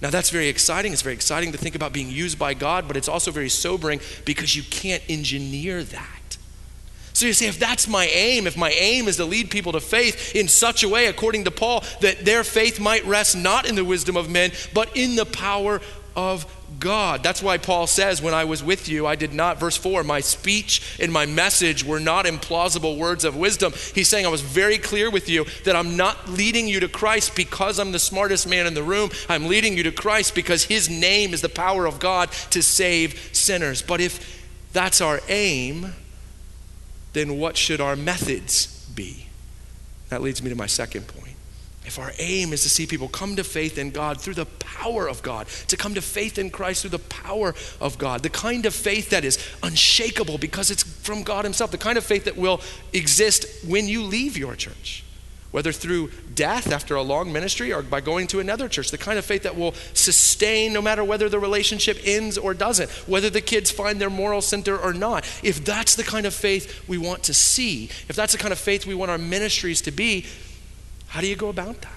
Now, 0.00 0.10
that's 0.10 0.30
very 0.30 0.48
exciting. 0.48 0.92
It's 0.92 1.02
very 1.02 1.14
exciting 1.14 1.52
to 1.52 1.58
think 1.58 1.74
about 1.74 1.92
being 1.92 2.08
used 2.08 2.38
by 2.38 2.54
God, 2.54 2.88
but 2.88 2.96
it's 2.96 3.08
also 3.08 3.30
very 3.30 3.50
sobering 3.50 4.00
because 4.24 4.56
you 4.56 4.62
can't 4.62 5.02
engineer 5.08 5.84
that. 5.84 6.20
So 7.12 7.26
you 7.26 7.34
say, 7.34 7.48
if 7.48 7.58
that's 7.58 7.86
my 7.86 8.06
aim, 8.06 8.46
if 8.46 8.56
my 8.56 8.70
aim 8.70 9.06
is 9.06 9.16
to 9.16 9.26
lead 9.26 9.50
people 9.50 9.72
to 9.72 9.80
faith 9.80 10.34
in 10.34 10.48
such 10.48 10.82
a 10.82 10.88
way, 10.88 11.06
according 11.06 11.44
to 11.44 11.50
Paul, 11.50 11.84
that 12.00 12.24
their 12.24 12.44
faith 12.44 12.80
might 12.80 13.04
rest 13.04 13.36
not 13.36 13.68
in 13.68 13.74
the 13.74 13.84
wisdom 13.84 14.16
of 14.16 14.30
men, 14.30 14.52
but 14.72 14.96
in 14.96 15.16
the 15.16 15.26
power 15.26 15.82
of 16.16 16.46
God. 16.78 17.22
That's 17.22 17.42
why 17.42 17.58
Paul 17.58 17.86
says, 17.86 18.22
When 18.22 18.34
I 18.34 18.44
was 18.44 18.62
with 18.62 18.88
you, 18.88 19.06
I 19.06 19.16
did 19.16 19.32
not, 19.32 19.58
verse 19.58 19.76
4, 19.76 20.04
my 20.04 20.20
speech 20.20 20.96
and 21.00 21.12
my 21.12 21.26
message 21.26 21.84
were 21.84 22.00
not 22.00 22.26
implausible 22.26 22.96
words 22.96 23.24
of 23.24 23.36
wisdom. 23.36 23.72
He's 23.94 24.08
saying, 24.08 24.26
I 24.26 24.30
was 24.30 24.40
very 24.40 24.78
clear 24.78 25.10
with 25.10 25.28
you 25.28 25.46
that 25.64 25.76
I'm 25.76 25.96
not 25.96 26.28
leading 26.28 26.68
you 26.68 26.80
to 26.80 26.88
Christ 26.88 27.34
because 27.34 27.78
I'm 27.78 27.92
the 27.92 27.98
smartest 27.98 28.48
man 28.48 28.66
in 28.66 28.74
the 28.74 28.82
room. 28.82 29.10
I'm 29.28 29.46
leading 29.46 29.76
you 29.76 29.82
to 29.84 29.92
Christ 29.92 30.34
because 30.34 30.64
his 30.64 30.88
name 30.88 31.34
is 31.34 31.42
the 31.42 31.48
power 31.48 31.86
of 31.86 31.98
God 31.98 32.30
to 32.50 32.62
save 32.62 33.30
sinners. 33.32 33.82
But 33.82 34.00
if 34.00 34.46
that's 34.72 35.00
our 35.00 35.20
aim, 35.28 35.94
then 37.12 37.38
what 37.38 37.56
should 37.56 37.80
our 37.80 37.96
methods 37.96 38.86
be? 38.94 39.26
That 40.08 40.22
leads 40.22 40.42
me 40.42 40.50
to 40.50 40.56
my 40.56 40.66
second 40.66 41.06
point. 41.06 41.36
If 41.86 41.98
our 41.98 42.12
aim 42.18 42.52
is 42.52 42.62
to 42.62 42.68
see 42.68 42.86
people 42.86 43.08
come 43.08 43.36
to 43.36 43.44
faith 43.44 43.78
in 43.78 43.90
God 43.90 44.20
through 44.20 44.34
the 44.34 44.44
power 44.44 45.08
of 45.08 45.22
God, 45.22 45.46
to 45.68 45.76
come 45.76 45.94
to 45.94 46.02
faith 46.02 46.38
in 46.38 46.50
Christ 46.50 46.82
through 46.82 46.90
the 46.90 46.98
power 46.98 47.54
of 47.80 47.96
God, 47.96 48.22
the 48.22 48.28
kind 48.28 48.66
of 48.66 48.74
faith 48.74 49.10
that 49.10 49.24
is 49.24 49.38
unshakable 49.62 50.38
because 50.38 50.70
it's 50.70 50.82
from 50.82 51.22
God 51.22 51.44
Himself, 51.44 51.70
the 51.70 51.78
kind 51.78 51.96
of 51.96 52.04
faith 52.04 52.24
that 52.24 52.36
will 52.36 52.60
exist 52.92 53.46
when 53.66 53.88
you 53.88 54.02
leave 54.02 54.36
your 54.36 54.56
church, 54.56 55.04
whether 55.52 55.72
through 55.72 56.10
death 56.34 56.70
after 56.70 56.96
a 56.96 57.02
long 57.02 57.32
ministry 57.32 57.72
or 57.72 57.80
by 57.80 58.02
going 58.02 58.26
to 58.26 58.40
another 58.40 58.68
church, 58.68 58.90
the 58.90 58.98
kind 58.98 59.18
of 59.18 59.24
faith 59.24 59.42
that 59.44 59.56
will 59.56 59.72
sustain 59.94 60.74
no 60.74 60.82
matter 60.82 61.02
whether 61.02 61.30
the 61.30 61.38
relationship 61.38 61.98
ends 62.04 62.36
or 62.36 62.52
doesn't, 62.52 62.90
whether 63.08 63.30
the 63.30 63.40
kids 63.40 63.70
find 63.70 63.98
their 63.98 64.10
moral 64.10 64.42
center 64.42 64.78
or 64.78 64.92
not. 64.92 65.24
If 65.42 65.64
that's 65.64 65.94
the 65.94 66.04
kind 66.04 66.26
of 66.26 66.34
faith 66.34 66.86
we 66.86 66.98
want 66.98 67.22
to 67.24 67.34
see, 67.34 67.84
if 68.08 68.14
that's 68.14 68.32
the 68.32 68.38
kind 68.38 68.52
of 68.52 68.58
faith 68.58 68.84
we 68.84 68.94
want 68.94 69.10
our 69.10 69.18
ministries 69.18 69.80
to 69.82 69.90
be, 69.90 70.26
how 71.10 71.20
do 71.20 71.26
you 71.26 71.36
go 71.36 71.48
about 71.48 71.80
that? 71.82 71.92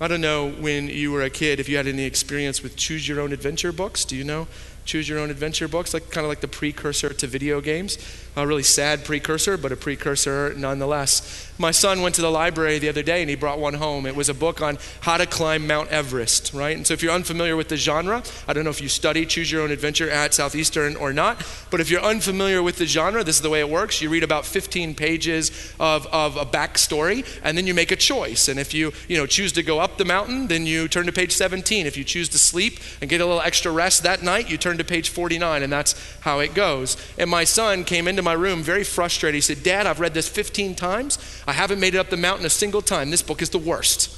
I 0.00 0.06
don't 0.06 0.20
know 0.20 0.50
when 0.50 0.88
you 0.88 1.12
were 1.12 1.22
a 1.22 1.30
kid 1.30 1.60
if 1.60 1.68
you 1.68 1.78
had 1.78 1.86
any 1.86 2.04
experience 2.04 2.62
with 2.62 2.76
choose 2.76 3.08
your 3.08 3.20
own 3.20 3.32
adventure 3.32 3.72
books. 3.72 4.04
Do 4.04 4.16
you 4.16 4.24
know 4.24 4.48
choose 4.84 5.08
your 5.08 5.18
own 5.18 5.30
adventure 5.30 5.66
books, 5.66 5.94
like 5.94 6.10
kind 6.10 6.26
of 6.26 6.28
like 6.28 6.40
the 6.40 6.48
precursor 6.48 7.14
to 7.14 7.26
video 7.26 7.62
games? 7.62 7.96
A 8.36 8.46
really 8.46 8.64
sad 8.64 9.04
precursor, 9.04 9.56
but 9.56 9.70
a 9.70 9.76
precursor 9.76 10.54
nonetheless. 10.56 11.52
My 11.56 11.70
son 11.70 12.02
went 12.02 12.16
to 12.16 12.20
the 12.20 12.30
library 12.30 12.80
the 12.80 12.88
other 12.88 13.04
day 13.04 13.20
and 13.20 13.30
he 13.30 13.36
brought 13.36 13.60
one 13.60 13.74
home. 13.74 14.06
It 14.06 14.16
was 14.16 14.28
a 14.28 14.34
book 14.34 14.60
on 14.60 14.76
how 15.02 15.18
to 15.18 15.26
climb 15.26 15.68
Mount 15.68 15.88
Everest, 15.90 16.52
right? 16.52 16.76
And 16.76 16.84
so 16.84 16.94
if 16.94 17.02
you're 17.02 17.12
unfamiliar 17.12 17.54
with 17.54 17.68
the 17.68 17.76
genre, 17.76 18.24
I 18.48 18.52
don't 18.52 18.64
know 18.64 18.70
if 18.70 18.80
you 18.80 18.88
study 18.88 19.24
Choose 19.24 19.52
Your 19.52 19.62
Own 19.62 19.70
Adventure 19.70 20.10
at 20.10 20.34
Southeastern 20.34 20.96
or 20.96 21.12
not, 21.12 21.46
but 21.70 21.80
if 21.80 21.90
you're 21.90 22.00
unfamiliar 22.00 22.60
with 22.60 22.78
the 22.78 22.86
genre, 22.86 23.22
this 23.22 23.36
is 23.36 23.42
the 23.42 23.50
way 23.50 23.60
it 23.60 23.68
works. 23.68 24.02
You 24.02 24.10
read 24.10 24.24
about 24.24 24.44
15 24.44 24.96
pages 24.96 25.72
of, 25.78 26.06
of 26.08 26.36
a 26.36 26.44
backstory 26.44 27.24
and 27.44 27.56
then 27.56 27.68
you 27.68 27.74
make 27.74 27.92
a 27.92 27.96
choice. 27.96 28.48
And 28.48 28.58
if 28.58 28.74
you, 28.74 28.92
you 29.06 29.16
know, 29.16 29.26
choose 29.26 29.52
to 29.52 29.62
go 29.62 29.78
up 29.78 29.96
the 29.96 30.04
mountain, 30.04 30.48
then 30.48 30.66
you 30.66 30.88
turn 30.88 31.06
to 31.06 31.12
page 31.12 31.30
17. 31.30 31.86
If 31.86 31.96
you 31.96 32.02
choose 32.02 32.28
to 32.30 32.38
sleep 32.38 32.80
and 33.00 33.08
get 33.08 33.20
a 33.20 33.26
little 33.26 33.42
extra 33.42 33.70
rest 33.70 34.02
that 34.02 34.24
night, 34.24 34.50
you 34.50 34.58
turn 34.58 34.76
to 34.78 34.84
page 34.84 35.08
49, 35.08 35.62
and 35.62 35.72
that's 35.72 35.94
how 36.22 36.40
it 36.40 36.52
goes. 36.52 36.96
And 37.16 37.30
my 37.30 37.44
son 37.44 37.84
came 37.84 38.08
into 38.08 38.23
my 38.24 38.32
room 38.32 38.62
very 38.62 38.82
frustrated. 38.82 39.36
He 39.36 39.40
said, 39.40 39.62
Dad, 39.62 39.86
I've 39.86 40.00
read 40.00 40.14
this 40.14 40.28
15 40.28 40.74
times. 40.74 41.18
I 41.46 41.52
haven't 41.52 41.78
made 41.78 41.94
it 41.94 41.98
up 41.98 42.10
the 42.10 42.16
mountain 42.16 42.46
a 42.46 42.50
single 42.50 42.82
time. 42.82 43.10
This 43.10 43.22
book 43.22 43.42
is 43.42 43.50
the 43.50 43.58
worst. 43.58 44.10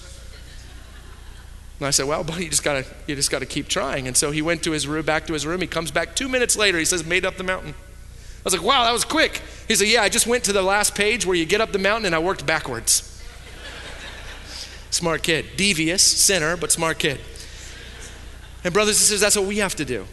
And 1.79 1.87
I 1.87 1.91
said, 1.91 2.07
"Well, 2.07 2.25
buddy, 2.25 2.45
you 2.45 2.51
just 2.51 2.65
gotta, 2.65 2.87
you 3.07 3.15
just 3.15 3.31
gotta 3.31 3.47
keep 3.47 3.69
trying." 3.69 4.07
And 4.07 4.17
so 4.17 4.31
he 4.31 4.41
went 4.41 4.63
to 4.63 4.71
his 4.71 4.87
room, 4.87 5.05
back 5.05 5.27
to 5.27 5.33
his 5.33 5.47
room. 5.47 5.61
He 5.61 5.67
comes 5.67 5.91
back 5.91 6.17
two 6.17 6.29
minutes 6.29 6.57
later. 6.57 6.79
He 6.79 6.85
says, 6.85 7.05
"Made 7.05 7.27
up 7.27 7.37
the 7.37 7.45
mountain." 7.45 7.75
I 7.75 8.43
was 8.45 8.55
like, 8.55 8.63
"Wow, 8.63 8.85
that 8.85 8.93
was 8.93 9.05
quick." 9.05 9.43
He 9.69 9.75
said, 9.75 9.89
"Yeah, 9.89 10.03
I 10.03 10.09
just 10.09 10.27
went 10.27 10.45
to 10.45 10.53
the 10.53 10.63
last 10.63 10.95
page 10.95 11.27
where 11.27 11.37
you 11.37 11.45
get 11.45 11.61
up 11.61 11.73
the 11.73 11.79
mountain, 11.79 12.07
and 12.07 12.15
I 12.15 12.19
worked 12.19 12.47
backwards." 12.47 13.13
smart 14.91 15.23
kid, 15.23 15.45
devious 15.57 16.03
sinner, 16.03 16.57
but 16.57 16.73
smart 16.73 16.99
kid. 16.99 17.21
And 18.65 18.73
brothers 18.73 18.97
and 18.97 19.01
sisters, 19.01 19.21
that's 19.21 19.37
what 19.37 19.45
we 19.45 19.59
have 19.59 19.75
to 19.77 19.85
do. 19.85 20.07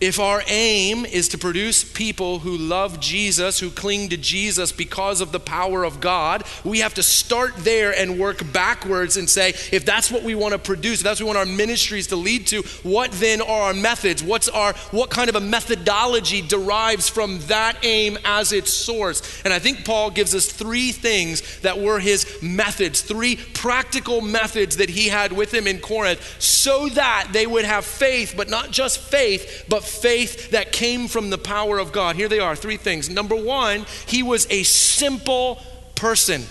If 0.00 0.18
our 0.18 0.42
aim 0.46 1.04
is 1.04 1.28
to 1.28 1.38
produce 1.38 1.84
people 1.84 2.38
who 2.38 2.56
love 2.56 3.00
Jesus, 3.00 3.60
who 3.60 3.70
cling 3.70 4.08
to 4.08 4.16
Jesus 4.16 4.72
because 4.72 5.20
of 5.20 5.30
the 5.30 5.38
power 5.38 5.84
of 5.84 6.00
God, 6.00 6.44
we 6.64 6.78
have 6.78 6.94
to 6.94 7.02
start 7.02 7.54
there 7.58 7.94
and 7.94 8.18
work 8.18 8.50
backwards 8.50 9.18
and 9.18 9.28
say, 9.28 9.50
if 9.70 9.84
that's 9.84 10.10
what 10.10 10.22
we 10.22 10.34
want 10.34 10.52
to 10.52 10.58
produce, 10.58 11.00
if 11.00 11.04
that's 11.04 11.20
what 11.20 11.26
we 11.26 11.36
want 11.36 11.50
our 11.50 11.54
ministries 11.54 12.06
to 12.06 12.16
lead 12.16 12.46
to, 12.46 12.62
what 12.82 13.10
then 13.12 13.42
are 13.42 13.64
our 13.64 13.74
methods? 13.74 14.22
What's 14.22 14.48
our 14.48 14.72
what 14.90 15.10
kind 15.10 15.28
of 15.28 15.36
a 15.36 15.40
methodology 15.40 16.40
derives 16.40 17.10
from 17.10 17.38
that 17.40 17.76
aim 17.82 18.16
as 18.24 18.52
its 18.52 18.72
source? 18.72 19.42
And 19.44 19.52
I 19.52 19.58
think 19.58 19.84
Paul 19.84 20.10
gives 20.10 20.34
us 20.34 20.46
three 20.46 20.92
things 20.92 21.60
that 21.60 21.78
were 21.78 21.98
his 21.98 22.29
methods, 22.42 23.00
three 23.00 23.36
practical 23.36 24.20
methods 24.20 24.76
that 24.78 24.90
he 24.90 25.08
had 25.08 25.32
with 25.32 25.52
him 25.52 25.66
in 25.66 25.80
Corinth, 25.80 26.20
so 26.40 26.88
that 26.90 27.28
they 27.32 27.46
would 27.46 27.64
have 27.64 27.84
faith, 27.84 28.34
but 28.36 28.48
not 28.48 28.70
just 28.70 28.98
faith, 28.98 29.64
but 29.68 29.84
faith 29.84 30.50
that 30.50 30.72
came 30.72 31.08
from 31.08 31.30
the 31.30 31.38
power 31.38 31.78
of 31.78 31.92
God. 31.92 32.16
Here 32.16 32.28
they 32.28 32.40
are 32.40 32.56
three 32.56 32.76
things. 32.76 33.08
Number 33.08 33.36
one, 33.36 33.86
he 34.06 34.22
was 34.22 34.46
a 34.50 34.62
simple 34.62 35.60
person. 35.94 36.42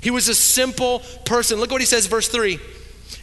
He 0.00 0.10
was 0.10 0.28
a 0.28 0.34
simple 0.34 1.00
person. 1.24 1.58
Look 1.58 1.70
what 1.70 1.80
he 1.80 1.86
says, 1.86 2.06
verse 2.06 2.28
3. 2.28 2.58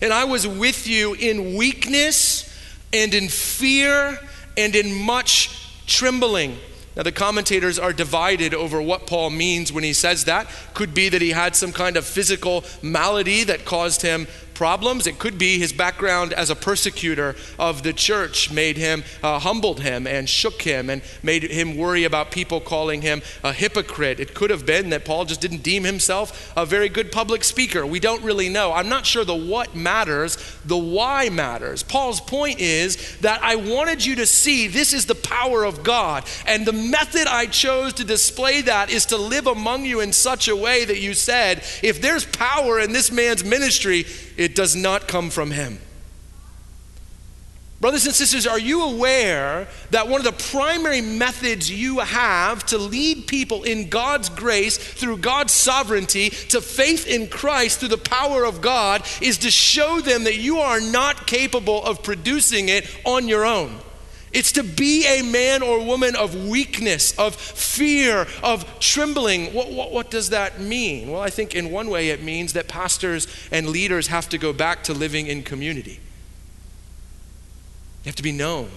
And 0.02 0.14
I 0.14 0.24
was 0.26 0.48
with 0.48 0.88
you 0.88 1.14
in 1.14 1.56
weakness 1.56 2.46
and 2.94 3.14
in 3.14 3.28
fear 3.28 4.18
and 4.58 4.76
in 4.76 4.96
much 4.96 5.52
trembling. 5.86 6.58
Now, 6.96 7.04
the 7.04 7.12
commentators 7.12 7.80
are 7.80 7.94
divided 7.94 8.54
over 8.54 8.82
what 8.82 9.08
Paul 9.08 9.30
means 9.30 9.72
when 9.72 9.84
he 9.84 9.94
says 9.94 10.26
that. 10.26 10.48
Could 10.74 10.94
be 10.94 11.10
that 11.10 11.22
he 11.22 11.30
had 11.30 11.56
some 11.56 11.72
kind 11.72 11.98
of 11.98 12.06
physical 12.06 12.64
malady 12.82 13.44
that 13.46 13.64
caused 13.64 14.02
him 14.02 14.28
problems. 14.60 15.08
It 15.08 15.18
could 15.20 15.38
be 15.38 15.58
his 15.58 15.72
background 15.72 16.34
as 16.34 16.50
a 16.50 16.56
persecutor 16.56 17.34
of 17.58 17.82
the 17.82 17.94
church 17.94 18.52
made 18.52 18.76
him, 18.76 19.06
uh, 19.24 19.40
humbled 19.40 19.80
him, 19.80 20.06
and 20.06 20.28
shook 20.28 20.64
him, 20.64 20.90
and 20.90 21.02
made 21.24 21.44
him 21.44 21.78
worry 21.78 22.04
about 22.04 22.30
people 22.30 22.60
calling 22.60 23.02
him 23.02 23.22
a 23.42 23.54
hypocrite. 23.54 24.20
It 24.20 24.34
could 24.34 24.50
have 24.50 24.66
been 24.66 24.90
that 24.90 25.06
Paul 25.06 25.24
just 25.24 25.40
didn't 25.40 25.64
deem 25.64 25.86
himself 25.86 26.52
a 26.58 26.66
very 26.66 26.90
good 26.90 27.10
public 27.10 27.46
speaker. 27.46 27.86
We 27.86 28.02
don't 28.02 28.22
really 28.22 28.50
know. 28.50 28.74
I'm 28.74 28.90
not 28.90 29.06
sure 29.06 29.24
the 29.24 29.34
what 29.34 29.76
matters, 29.76 30.38
the 30.66 30.78
why 30.78 31.30
matters. 31.30 31.82
Paul's 31.82 32.20
point 32.20 32.60
is 32.60 33.18
that 33.20 33.42
I 33.42 33.56
wanted 33.56 34.04
you 34.04 34.16
to 34.16 34.26
see 34.26 34.68
this 34.68 34.92
is 34.92 35.06
the 35.06 35.16
power 35.16 35.64
of 35.64 35.84
God, 35.84 36.26
and 36.46 36.66
the 36.66 36.74
method 36.74 37.28
I 37.28 37.46
chose 37.46 37.94
to 37.94 38.04
display 38.04 38.60
that 38.64 38.90
is 38.90 39.06
to 39.06 39.16
live 39.16 39.48
among 39.48 39.86
you 39.86 40.02
in 40.02 40.12
such 40.12 40.50
a 40.50 40.56
way 40.56 40.84
that 40.84 41.00
you 41.00 41.14
said, 41.14 41.64
if 41.82 42.02
there's 42.02 42.26
power 42.26 42.78
in 42.82 42.92
this 42.92 43.10
man's 43.10 43.46
ministry, 43.46 44.04
it 44.40 44.49
does 44.56 44.76
not 44.76 45.08
come 45.08 45.30
from 45.30 45.52
him. 45.52 45.80
Brothers 47.82 48.06
and 48.06 48.14
sisters, 48.14 48.46
are 48.46 48.60
you 48.60 48.84
aware 48.84 49.70
that 49.92 50.10
one 50.10 50.20
of 50.20 50.26
the 50.26 50.44
primary 50.52 51.00
methods 51.00 51.72
you 51.72 52.00
have 52.00 52.66
to 52.68 52.78
lead 52.78 53.26
people 53.28 53.64
in 53.64 53.88
God's 53.88 54.28
grace 54.28 54.78
through 54.78 55.20
God's 55.20 55.54
sovereignty 55.54 56.30
to 56.30 56.60
faith 56.60 57.08
in 57.08 57.30
Christ 57.30 57.80
through 57.80 57.90
the 57.90 57.98
power 57.98 58.44
of 58.44 58.60
God 58.60 59.06
is 59.22 59.38
to 59.40 59.52
show 59.52 60.02
them 60.02 60.26
that 60.26 60.36
you 60.36 60.60
are 60.60 60.82
not 60.82 61.26
capable 61.26 61.82
of 61.86 62.04
producing 62.04 62.68
it 62.68 62.86
on 63.06 63.30
your 63.30 63.46
own? 63.46 63.80
It's 64.32 64.52
to 64.54 64.64
be 64.64 65.06
a 65.08 65.24
man 65.24 65.64
or 65.64 65.84
woman 65.84 66.16
of 66.16 66.48
weakness, 66.48 67.18
of 67.18 67.36
fear, 67.36 68.28
of 68.44 68.80
trembling. 68.80 69.54
What, 69.54 69.72
what, 69.72 69.92
what, 69.92 70.12
does 70.12 70.30
that 70.30 70.60
mean? 70.60 71.10
Well, 71.10 71.22
I 71.22 71.30
think 71.30 71.56
in 71.56 71.72
one 71.72 71.90
way 71.90 72.10
it 72.10 72.22
means 72.22 72.54
that 72.54 72.68
pastors 72.68 73.28
and 73.52 73.70
leaders 73.70 74.08
have 74.08 74.30
to 74.30 74.38
go 74.38 74.54
back 74.54 74.84
to 74.84 74.94
living 74.94 75.28
in 75.28 75.44
community. 75.44 76.00
You 78.04 78.10
have 78.10 78.16
to 78.16 78.24
be 78.24 78.32
known. 78.32 78.70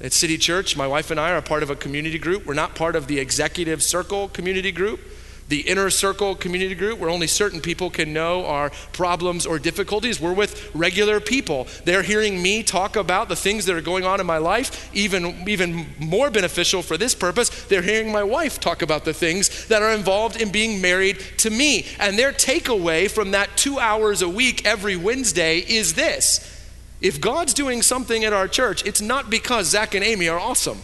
At 0.00 0.12
City 0.12 0.36
Church, 0.36 0.76
my 0.76 0.86
wife 0.86 1.10
and 1.10 1.18
I 1.18 1.32
are 1.32 1.42
part 1.42 1.62
of 1.62 1.70
a 1.70 1.76
community 1.76 2.18
group. 2.18 2.46
We're 2.46 2.54
not 2.54 2.74
part 2.74 2.94
of 2.96 3.06
the 3.06 3.18
executive 3.18 3.82
circle 3.82 4.28
community 4.28 4.70
group 4.70 5.00
the 5.48 5.60
inner 5.60 5.90
circle 5.90 6.34
community 6.34 6.74
group 6.74 6.98
where 6.98 7.10
only 7.10 7.26
certain 7.26 7.60
people 7.60 7.90
can 7.90 8.12
know 8.12 8.46
our 8.46 8.70
problems 8.92 9.46
or 9.46 9.58
difficulties. 9.58 10.20
We're 10.20 10.32
with 10.32 10.74
regular 10.74 11.20
people. 11.20 11.68
They're 11.84 12.02
hearing 12.02 12.42
me 12.42 12.62
talk 12.62 12.96
about 12.96 13.28
the 13.28 13.36
things 13.36 13.66
that 13.66 13.76
are 13.76 13.80
going 13.80 14.04
on 14.04 14.20
in 14.20 14.26
my 14.26 14.38
life, 14.38 14.90
even, 14.94 15.48
even 15.48 15.86
more 15.98 16.30
beneficial 16.30 16.82
for 16.82 16.96
this 16.96 17.14
purpose. 17.14 17.64
They're 17.64 17.82
hearing 17.82 18.10
my 18.10 18.24
wife 18.24 18.60
talk 18.60 18.82
about 18.82 19.04
the 19.04 19.14
things 19.14 19.66
that 19.68 19.82
are 19.82 19.92
involved 19.92 20.40
in 20.40 20.50
being 20.50 20.80
married 20.80 21.20
to 21.38 21.50
me. 21.50 21.86
And 21.98 22.18
their 22.18 22.32
takeaway 22.32 23.10
from 23.10 23.32
that 23.32 23.56
two 23.56 23.78
hours 23.78 24.22
a 24.22 24.28
week 24.28 24.66
every 24.66 24.96
Wednesday 24.96 25.58
is 25.58 25.94
this 25.94 26.52
if 27.00 27.20
God's 27.20 27.52
doing 27.52 27.82
something 27.82 28.24
at 28.24 28.32
our 28.32 28.48
church, 28.48 28.84
it's 28.86 29.02
not 29.02 29.28
because 29.28 29.66
Zach 29.66 29.94
and 29.94 30.02
Amy 30.02 30.28
are 30.28 30.38
awesome. 30.38 30.78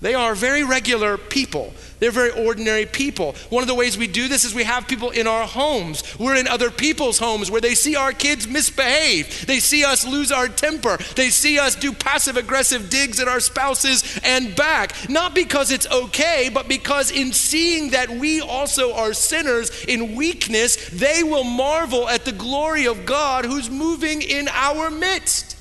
They 0.00 0.14
are 0.14 0.34
very 0.34 0.62
regular 0.62 1.16
people. 1.16 1.72
They're 1.98 2.10
very 2.10 2.30
ordinary 2.30 2.84
people. 2.84 3.34
One 3.48 3.62
of 3.62 3.66
the 3.66 3.74
ways 3.74 3.96
we 3.96 4.06
do 4.06 4.28
this 4.28 4.44
is 4.44 4.54
we 4.54 4.64
have 4.64 4.86
people 4.86 5.10
in 5.10 5.26
our 5.26 5.46
homes. 5.46 6.02
We're 6.18 6.36
in 6.36 6.46
other 6.46 6.70
people's 6.70 7.18
homes 7.18 7.50
where 7.50 7.62
they 7.62 7.74
see 7.74 7.96
our 7.96 8.12
kids 8.12 8.46
misbehave. 8.46 9.46
They 9.46 9.58
see 9.58 9.84
us 9.84 10.06
lose 10.06 10.30
our 10.30 10.48
temper. 10.48 10.98
They 11.14 11.30
see 11.30 11.58
us 11.58 11.74
do 11.74 11.94
passive 11.94 12.36
aggressive 12.36 12.90
digs 12.90 13.18
at 13.20 13.28
our 13.28 13.40
spouses 13.40 14.20
and 14.22 14.54
back. 14.54 15.08
Not 15.08 15.34
because 15.34 15.70
it's 15.70 15.90
okay, 15.90 16.50
but 16.52 16.68
because 16.68 17.10
in 17.10 17.32
seeing 17.32 17.90
that 17.90 18.10
we 18.10 18.42
also 18.42 18.92
are 18.92 19.14
sinners 19.14 19.84
in 19.86 20.14
weakness, 20.14 20.90
they 20.90 21.22
will 21.22 21.44
marvel 21.44 22.06
at 22.06 22.26
the 22.26 22.32
glory 22.32 22.86
of 22.86 23.06
God 23.06 23.46
who's 23.46 23.70
moving 23.70 24.20
in 24.20 24.48
our 24.48 24.90
midst. 24.90 25.56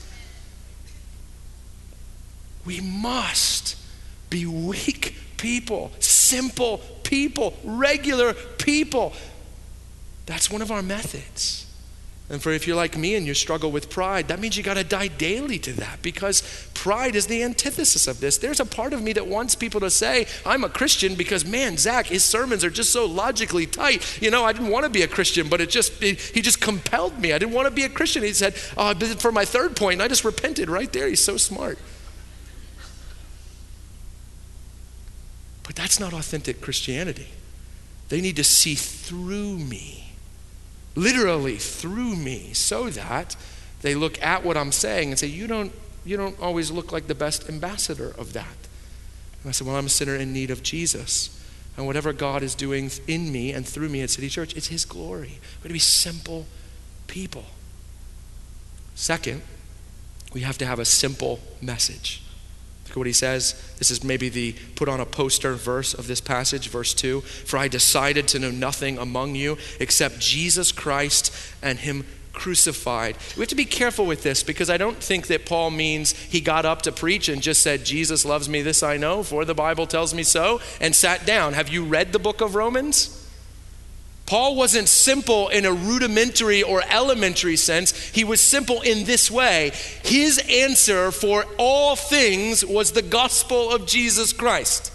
We 2.65 2.81
must 2.81 3.77
be 4.29 4.45
weak 4.45 5.15
people, 5.37 5.91
simple 5.99 6.79
people, 7.03 7.53
regular 7.63 8.33
people. 8.33 9.13
That's 10.25 10.49
one 10.49 10.61
of 10.61 10.71
our 10.71 10.81
methods. 10.81 11.65
And 12.27 12.41
for 12.41 12.51
if 12.51 12.65
you're 12.65 12.75
like 12.75 12.97
me 12.97 13.13
and 13.15 13.27
you 13.27 13.35
struggle 13.35 13.71
with 13.71 13.91
pride, 13.91 14.29
that 14.29 14.39
means 14.39 14.57
you 14.57 14.63
got 14.63 14.77
to 14.77 14.83
die 14.83 15.09
daily 15.09 15.59
to 15.59 15.73
that 15.73 16.01
because 16.01 16.41
pride 16.73 17.15
is 17.15 17.27
the 17.27 17.43
antithesis 17.43 18.07
of 18.07 18.19
this. 18.19 18.39
There's 18.39 18.59
a 18.59 18.65
part 18.65 18.93
of 18.93 19.03
me 19.03 19.13
that 19.13 19.27
wants 19.27 19.53
people 19.53 19.79
to 19.81 19.91
say, 19.91 20.25
I'm 20.43 20.63
a 20.63 20.69
Christian 20.69 21.13
because, 21.13 21.45
man, 21.45 21.77
Zach, 21.77 22.07
his 22.07 22.25
sermons 22.25 22.63
are 22.63 22.71
just 22.71 22.91
so 22.91 23.05
logically 23.05 23.67
tight. 23.67 24.19
You 24.23 24.31
know, 24.31 24.43
I 24.43 24.53
didn't 24.53 24.69
want 24.69 24.85
to 24.85 24.89
be 24.89 25.03
a 25.03 25.07
Christian, 25.07 25.49
but 25.49 25.61
it 25.61 25.69
just, 25.69 26.01
it, 26.01 26.19
he 26.19 26.41
just 26.41 26.59
compelled 26.59 27.19
me. 27.19 27.31
I 27.31 27.37
didn't 27.37 27.53
want 27.53 27.67
to 27.67 27.71
be 27.71 27.83
a 27.83 27.89
Christian. 27.89 28.23
He 28.23 28.33
said, 28.33 28.55
oh, 28.75 28.95
for 28.95 29.31
my 29.31 29.45
third 29.45 29.75
point, 29.75 30.01
I 30.01 30.07
just 30.07 30.25
repented 30.25 30.67
right 30.67 30.91
there. 30.91 31.07
He's 31.07 31.23
so 31.23 31.37
smart. 31.37 31.77
But 35.75 35.81
that's 35.81 35.99
not 35.99 36.13
authentic 36.13 36.61
Christianity. 36.61 37.27
They 38.07 38.21
need 38.21 38.37
to 38.37 38.43
see 38.43 38.75
through 38.75 39.57
me, 39.57 40.13
literally 40.95 41.57
through 41.57 42.15
me, 42.15 42.53
so 42.53 42.89
that 42.89 43.35
they 43.81 43.93
look 43.93 44.21
at 44.21 44.43
what 44.43 44.57
I'm 44.57 44.71
saying 44.71 45.09
and 45.09 45.19
say, 45.19 45.27
You 45.27 45.47
don't, 45.47 45.73
you 46.05 46.17
don't 46.17 46.39
always 46.39 46.71
look 46.71 46.91
like 46.91 47.07
the 47.07 47.15
best 47.15 47.49
ambassador 47.49 48.13
of 48.17 48.33
that. 48.33 48.55
And 49.41 49.49
I 49.49 49.51
said, 49.51 49.67
Well, 49.67 49.75
I'm 49.75 49.87
a 49.87 49.89
sinner 49.89 50.15
in 50.15 50.33
need 50.33 50.49
of 50.49 50.63
Jesus. 50.63 51.31
And 51.77 51.85
whatever 51.85 52.13
God 52.13 52.41
is 52.41 52.55
doing 52.55 52.89
in 53.05 53.33
me 53.33 53.51
and 53.51 53.67
through 53.67 53.89
me 53.89 54.01
at 54.01 54.09
City 54.09 54.29
Church, 54.29 54.55
it's 54.55 54.67
His 54.67 54.85
glory. 54.85 55.39
We're 55.57 55.63
going 55.63 55.69
to 55.69 55.73
be 55.73 55.79
simple 55.79 56.45
people. 57.07 57.43
Second, 58.95 59.41
we 60.33 60.41
have 60.41 60.57
to 60.59 60.65
have 60.65 60.79
a 60.79 60.85
simple 60.85 61.41
message. 61.61 62.21
Look 62.85 62.91
at 62.91 62.97
what 62.97 63.07
he 63.07 63.13
says. 63.13 63.75
This 63.77 63.91
is 63.91 64.03
maybe 64.03 64.29
the 64.29 64.55
put 64.75 64.87
on 64.87 64.99
a 64.99 65.05
poster 65.05 65.53
verse 65.53 65.93
of 65.93 66.07
this 66.07 66.21
passage, 66.21 66.69
verse 66.69 66.93
2. 66.93 67.21
For 67.21 67.57
I 67.57 67.67
decided 67.67 68.27
to 68.29 68.39
know 68.39 68.51
nothing 68.51 68.97
among 68.97 69.35
you 69.35 69.57
except 69.79 70.19
Jesus 70.19 70.71
Christ 70.71 71.35
and 71.61 71.79
him 71.79 72.05
crucified. 72.31 73.17
We 73.35 73.41
have 73.41 73.49
to 73.49 73.55
be 73.55 73.65
careful 73.65 74.05
with 74.05 74.21
this 74.21 74.43
because 74.43 74.69
I 74.69 74.77
don't 74.77 74.97
think 74.97 75.27
that 75.27 75.45
Paul 75.45 75.71
means 75.71 76.11
he 76.11 76.41
got 76.41 76.65
up 76.65 76.83
to 76.83 76.91
preach 76.91 77.27
and 77.29 77.41
just 77.41 77.61
said, 77.61 77.85
Jesus 77.85 78.25
loves 78.25 78.47
me, 78.47 78.61
this 78.61 78.83
I 78.83 78.97
know, 78.97 79.23
for 79.23 79.45
the 79.45 79.55
Bible 79.55 79.87
tells 79.87 80.13
me 80.13 80.23
so, 80.23 80.61
and 80.79 80.93
sat 80.93 81.25
down. 81.25 81.53
Have 81.53 81.69
you 81.69 81.83
read 81.83 82.11
the 82.11 82.19
book 82.19 82.41
of 82.41 82.53
Romans? 82.53 83.24
Paul 84.25 84.55
wasn't 84.55 84.87
simple 84.87 85.49
in 85.49 85.65
a 85.65 85.71
rudimentary 85.71 86.63
or 86.63 86.81
elementary 86.89 87.57
sense. 87.57 87.91
He 88.09 88.23
was 88.23 88.41
simple 88.41 88.81
in 88.81 89.05
this 89.05 89.29
way. 89.29 89.71
His 90.03 90.39
answer 90.49 91.11
for 91.11 91.45
all 91.57 91.95
things 91.95 92.65
was 92.65 92.91
the 92.91 93.03
gospel 93.03 93.71
of 93.71 93.85
Jesus 93.85 94.33
Christ. 94.33 94.91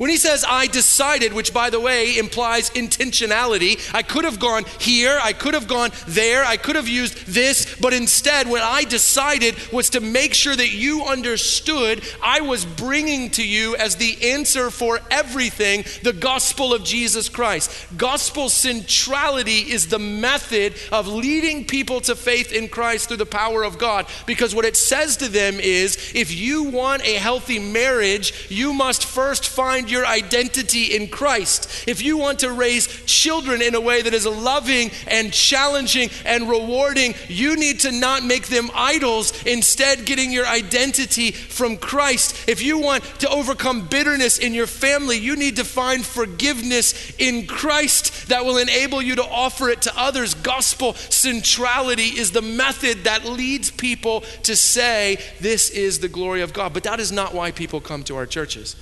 When 0.00 0.08
he 0.08 0.16
says, 0.16 0.46
I 0.48 0.66
decided, 0.66 1.34
which 1.34 1.52
by 1.52 1.68
the 1.68 1.78
way 1.78 2.16
implies 2.16 2.70
intentionality, 2.70 3.78
I 3.94 4.00
could 4.00 4.24
have 4.24 4.38
gone 4.38 4.64
here, 4.78 5.20
I 5.22 5.34
could 5.34 5.52
have 5.52 5.68
gone 5.68 5.90
there, 6.08 6.42
I 6.42 6.56
could 6.56 6.76
have 6.76 6.88
used 6.88 7.26
this, 7.26 7.76
but 7.78 7.92
instead, 7.92 8.48
what 8.48 8.62
I 8.62 8.84
decided 8.84 9.56
was 9.70 9.90
to 9.90 10.00
make 10.00 10.32
sure 10.32 10.56
that 10.56 10.72
you 10.72 11.04
understood 11.04 12.02
I 12.22 12.40
was 12.40 12.64
bringing 12.64 13.28
to 13.32 13.46
you 13.46 13.76
as 13.76 13.96
the 13.96 14.30
answer 14.30 14.70
for 14.70 15.00
everything 15.10 15.84
the 16.02 16.14
gospel 16.14 16.72
of 16.72 16.82
Jesus 16.82 17.28
Christ. 17.28 17.70
Gospel 17.98 18.48
centrality 18.48 19.70
is 19.70 19.88
the 19.88 19.98
method 19.98 20.76
of 20.90 21.08
leading 21.08 21.66
people 21.66 22.00
to 22.00 22.16
faith 22.16 22.52
in 22.52 22.70
Christ 22.70 23.08
through 23.08 23.18
the 23.18 23.26
power 23.26 23.62
of 23.64 23.76
God, 23.76 24.06
because 24.24 24.54
what 24.54 24.64
it 24.64 24.78
says 24.78 25.18
to 25.18 25.28
them 25.28 25.60
is 25.60 26.12
if 26.14 26.34
you 26.34 26.62
want 26.62 27.04
a 27.04 27.16
healthy 27.16 27.58
marriage, 27.58 28.48
you 28.48 28.72
must 28.72 29.04
first 29.04 29.46
find 29.46 29.89
your 29.90 30.06
identity 30.06 30.96
in 30.96 31.08
Christ. 31.08 31.88
If 31.88 32.02
you 32.02 32.16
want 32.16 32.40
to 32.40 32.52
raise 32.52 32.86
children 33.04 33.62
in 33.62 33.74
a 33.74 33.80
way 33.80 34.02
that 34.02 34.14
is 34.14 34.26
loving 34.26 34.90
and 35.06 35.32
challenging 35.32 36.10
and 36.24 36.48
rewarding, 36.48 37.14
you 37.28 37.56
need 37.56 37.80
to 37.80 37.92
not 37.92 38.24
make 38.24 38.48
them 38.48 38.70
idols, 38.74 39.42
instead, 39.44 40.04
getting 40.04 40.30
your 40.32 40.46
identity 40.46 41.32
from 41.32 41.76
Christ. 41.76 42.48
If 42.48 42.62
you 42.62 42.78
want 42.78 43.04
to 43.20 43.28
overcome 43.28 43.86
bitterness 43.86 44.38
in 44.38 44.54
your 44.54 44.66
family, 44.66 45.18
you 45.18 45.36
need 45.36 45.56
to 45.56 45.64
find 45.64 46.04
forgiveness 46.04 47.12
in 47.18 47.46
Christ 47.46 48.28
that 48.28 48.44
will 48.44 48.58
enable 48.58 49.02
you 49.02 49.16
to 49.16 49.24
offer 49.24 49.68
it 49.68 49.82
to 49.82 49.98
others. 49.98 50.34
Gospel 50.34 50.94
centrality 50.94 52.18
is 52.18 52.32
the 52.32 52.42
method 52.42 53.04
that 53.04 53.24
leads 53.24 53.70
people 53.70 54.22
to 54.42 54.56
say, 54.56 55.18
This 55.40 55.70
is 55.70 56.00
the 56.00 56.08
glory 56.08 56.42
of 56.42 56.52
God. 56.52 56.72
But 56.72 56.84
that 56.84 57.00
is 57.00 57.12
not 57.12 57.34
why 57.34 57.50
people 57.50 57.80
come 57.80 58.02
to 58.04 58.16
our 58.16 58.26
churches. 58.26 58.76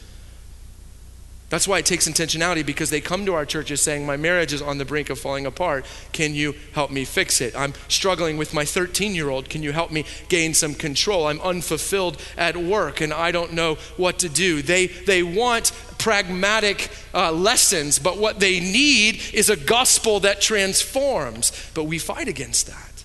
That's 1.51 1.67
why 1.67 1.79
it 1.79 1.87
takes 1.87 2.07
intentionality 2.07 2.65
because 2.65 2.91
they 2.91 3.01
come 3.01 3.25
to 3.25 3.33
our 3.33 3.47
churches 3.47 3.81
saying, 3.81 4.05
My 4.05 4.19
marriage 4.19 4.53
is 4.53 4.61
on 4.61 4.77
the 4.77 4.85
brink 4.85 5.09
of 5.09 5.19
falling 5.19 5.47
apart. 5.47 5.87
Can 6.13 6.35
you 6.35 6.55
help 6.73 6.91
me 6.91 7.07
fix 7.07 7.41
it? 7.41 7.57
I'm 7.57 7.73
struggling 7.89 8.37
with 8.37 8.53
my 8.53 8.67
13 8.67 9.15
year 9.15 9.31
old. 9.31 9.49
Can 9.49 9.63
you 9.63 9.73
help 9.73 9.91
me 9.91 10.05
gain 10.29 10.53
some 10.53 10.75
control? 10.75 11.27
I'm 11.27 11.41
unfulfilled 11.41 12.21
at 12.37 12.57
work 12.57 13.01
and 13.01 13.15
I 13.15 13.31
don't 13.31 13.55
know 13.55 13.77
what 13.97 14.19
to 14.19 14.29
do. 14.29 14.61
They, 14.61 14.89
they 14.89 15.23
want 15.23 15.73
pragmatic 15.97 16.91
uh, 17.15 17.33
lessons, 17.33 17.99
but 17.99 18.19
what 18.19 18.41
they 18.41 18.61
need 18.61 19.23
is 19.33 19.49
a 19.49 19.57
gospel 19.57 20.21
that 20.21 20.43
transforms. 20.43 21.71
But 21.73 21.85
we 21.85 21.99
fight 21.99 22.29
against 22.29 22.67
that. 22.67 23.05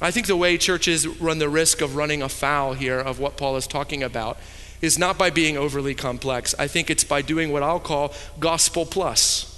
I 0.00 0.10
think 0.10 0.26
the 0.26 0.36
way 0.36 0.56
churches 0.56 1.06
run 1.06 1.38
the 1.38 1.48
risk 1.48 1.82
of 1.82 1.94
running 1.94 2.22
afoul 2.22 2.72
here 2.72 2.98
of 2.98 3.20
what 3.20 3.36
Paul 3.36 3.56
is 3.56 3.66
talking 3.66 4.02
about 4.02 4.38
is 4.82 4.98
not 4.98 5.16
by 5.16 5.30
being 5.30 5.56
overly 5.56 5.94
complex. 5.94 6.54
I 6.58 6.66
think 6.66 6.90
it's 6.90 7.04
by 7.04 7.22
doing 7.22 7.52
what 7.52 7.62
I'll 7.62 7.80
call 7.80 8.12
gospel 8.38 8.84
plus. 8.84 9.48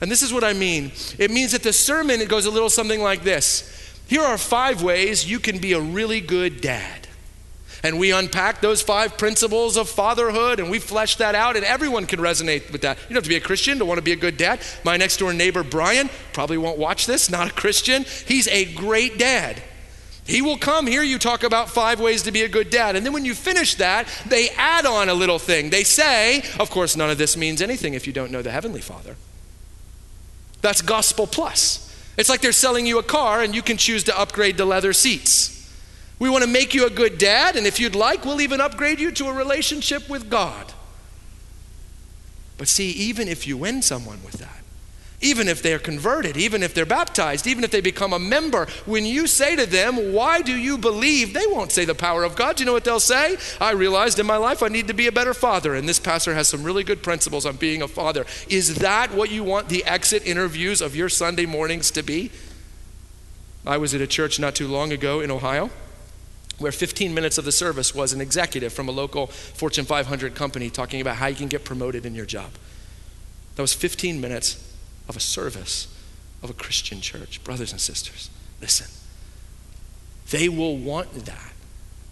And 0.00 0.10
this 0.10 0.22
is 0.22 0.32
what 0.32 0.42
I 0.42 0.54
mean 0.54 0.92
it 1.18 1.30
means 1.30 1.52
that 1.52 1.62
the 1.62 1.72
sermon 1.72 2.20
it 2.20 2.28
goes 2.28 2.46
a 2.46 2.50
little 2.50 2.70
something 2.70 3.02
like 3.02 3.22
this 3.22 4.00
Here 4.08 4.22
are 4.22 4.38
five 4.38 4.82
ways 4.82 5.30
you 5.30 5.38
can 5.38 5.58
be 5.58 5.74
a 5.74 5.80
really 5.80 6.20
good 6.20 6.60
dad. 6.60 7.06
And 7.82 7.98
we 7.98 8.12
unpack 8.12 8.60
those 8.60 8.82
five 8.82 9.16
principles 9.16 9.76
of 9.78 9.88
fatherhood 9.88 10.60
and 10.60 10.70
we 10.70 10.78
flesh 10.78 11.16
that 11.16 11.34
out, 11.34 11.56
and 11.56 11.64
everyone 11.64 12.06
can 12.06 12.18
resonate 12.18 12.70
with 12.70 12.82
that. 12.82 12.98
You 12.98 13.14
don't 13.14 13.16
have 13.16 13.24
to 13.24 13.30
be 13.30 13.36
a 13.36 13.40
Christian 13.40 13.78
to 13.78 13.86
want 13.86 13.96
to 13.96 14.02
be 14.02 14.12
a 14.12 14.16
good 14.16 14.36
dad. 14.36 14.60
My 14.84 14.98
next 14.98 15.16
door 15.16 15.32
neighbor, 15.32 15.62
Brian, 15.62 16.10
probably 16.34 16.58
won't 16.58 16.76
watch 16.76 17.06
this, 17.06 17.30
not 17.30 17.48
a 17.48 17.52
Christian. 17.54 18.04
He's 18.26 18.48
a 18.48 18.66
great 18.74 19.18
dad. 19.18 19.62
He 20.30 20.42
will 20.42 20.56
come 20.56 20.86
hear 20.86 21.02
you 21.02 21.18
talk 21.18 21.42
about 21.42 21.68
five 21.68 21.98
ways 21.98 22.22
to 22.22 22.30
be 22.30 22.42
a 22.42 22.48
good 22.48 22.70
dad. 22.70 22.94
And 22.94 23.04
then 23.04 23.12
when 23.12 23.24
you 23.24 23.34
finish 23.34 23.74
that, 23.74 24.06
they 24.26 24.50
add 24.50 24.86
on 24.86 25.08
a 25.08 25.14
little 25.14 25.40
thing. 25.40 25.70
They 25.70 25.82
say, 25.82 26.44
of 26.60 26.70
course, 26.70 26.94
none 26.94 27.10
of 27.10 27.18
this 27.18 27.36
means 27.36 27.60
anything 27.60 27.94
if 27.94 28.06
you 28.06 28.12
don't 28.12 28.30
know 28.30 28.40
the 28.40 28.52
Heavenly 28.52 28.80
Father. 28.80 29.16
That's 30.60 30.82
gospel 30.82 31.26
plus. 31.26 31.86
It's 32.16 32.28
like 32.28 32.42
they're 32.42 32.52
selling 32.52 32.86
you 32.86 33.00
a 33.00 33.02
car 33.02 33.42
and 33.42 33.56
you 33.56 33.62
can 33.62 33.76
choose 33.76 34.04
to 34.04 34.16
upgrade 34.16 34.56
the 34.56 34.64
leather 34.64 34.92
seats. 34.92 35.56
We 36.20 36.30
want 36.30 36.44
to 36.44 36.50
make 36.50 36.74
you 36.74 36.86
a 36.86 36.90
good 36.90 37.18
dad, 37.18 37.56
and 37.56 37.66
if 37.66 37.80
you'd 37.80 37.96
like, 37.96 38.24
we'll 38.24 38.42
even 38.42 38.60
upgrade 38.60 39.00
you 39.00 39.10
to 39.12 39.26
a 39.26 39.32
relationship 39.32 40.08
with 40.08 40.30
God. 40.30 40.74
But 42.56 42.68
see, 42.68 42.90
even 42.90 43.26
if 43.26 43.46
you 43.46 43.56
win 43.56 43.80
someone 43.80 44.22
with 44.22 44.34
that, 44.34 44.59
even 45.20 45.48
if 45.48 45.62
they're 45.62 45.78
converted, 45.78 46.36
even 46.36 46.62
if 46.62 46.72
they're 46.72 46.86
baptized, 46.86 47.46
even 47.46 47.62
if 47.62 47.70
they 47.70 47.80
become 47.80 48.12
a 48.12 48.18
member, 48.18 48.66
when 48.86 49.04
you 49.04 49.26
say 49.26 49.54
to 49.54 49.66
them, 49.66 50.12
Why 50.12 50.40
do 50.40 50.56
you 50.56 50.78
believe? 50.78 51.34
They 51.34 51.46
won't 51.46 51.72
say 51.72 51.84
the 51.84 51.94
power 51.94 52.24
of 52.24 52.36
God. 52.36 52.56
Do 52.56 52.62
you 52.62 52.66
know 52.66 52.72
what 52.72 52.84
they'll 52.84 53.00
say? 53.00 53.36
I 53.60 53.72
realized 53.72 54.18
in 54.18 54.26
my 54.26 54.38
life 54.38 54.62
I 54.62 54.68
need 54.68 54.88
to 54.88 54.94
be 54.94 55.06
a 55.06 55.12
better 55.12 55.34
father, 55.34 55.74
and 55.74 55.88
this 55.88 56.00
pastor 56.00 56.34
has 56.34 56.48
some 56.48 56.62
really 56.62 56.84
good 56.84 57.02
principles 57.02 57.44
on 57.44 57.56
being 57.56 57.82
a 57.82 57.88
father. 57.88 58.24
Is 58.48 58.76
that 58.76 59.12
what 59.12 59.30
you 59.30 59.44
want 59.44 59.68
the 59.68 59.84
exit 59.84 60.26
interviews 60.26 60.80
of 60.80 60.96
your 60.96 61.08
Sunday 61.08 61.46
mornings 61.46 61.90
to 61.92 62.02
be? 62.02 62.30
I 63.66 63.76
was 63.76 63.94
at 63.94 64.00
a 64.00 64.06
church 64.06 64.40
not 64.40 64.54
too 64.54 64.68
long 64.68 64.90
ago 64.90 65.20
in 65.20 65.30
Ohio 65.30 65.70
where 66.58 66.72
15 66.72 67.14
minutes 67.14 67.38
of 67.38 67.46
the 67.46 67.52
service 67.52 67.94
was 67.94 68.12
an 68.12 68.20
executive 68.20 68.70
from 68.70 68.86
a 68.86 68.92
local 68.92 69.28
Fortune 69.28 69.86
500 69.86 70.34
company 70.34 70.68
talking 70.68 71.00
about 71.00 71.16
how 71.16 71.26
you 71.26 71.34
can 71.34 71.48
get 71.48 71.64
promoted 71.64 72.04
in 72.04 72.14
your 72.14 72.26
job. 72.26 72.50
That 73.56 73.62
was 73.62 73.72
15 73.72 74.20
minutes 74.20 74.69
of 75.10 75.16
a 75.16 75.20
service 75.20 75.94
of 76.42 76.48
a 76.48 76.54
Christian 76.54 77.02
church. 77.02 77.44
Brothers 77.44 77.72
and 77.72 77.80
sisters, 77.80 78.30
listen. 78.62 78.86
They 80.30 80.48
will 80.48 80.78
want 80.78 81.26
that. 81.26 81.52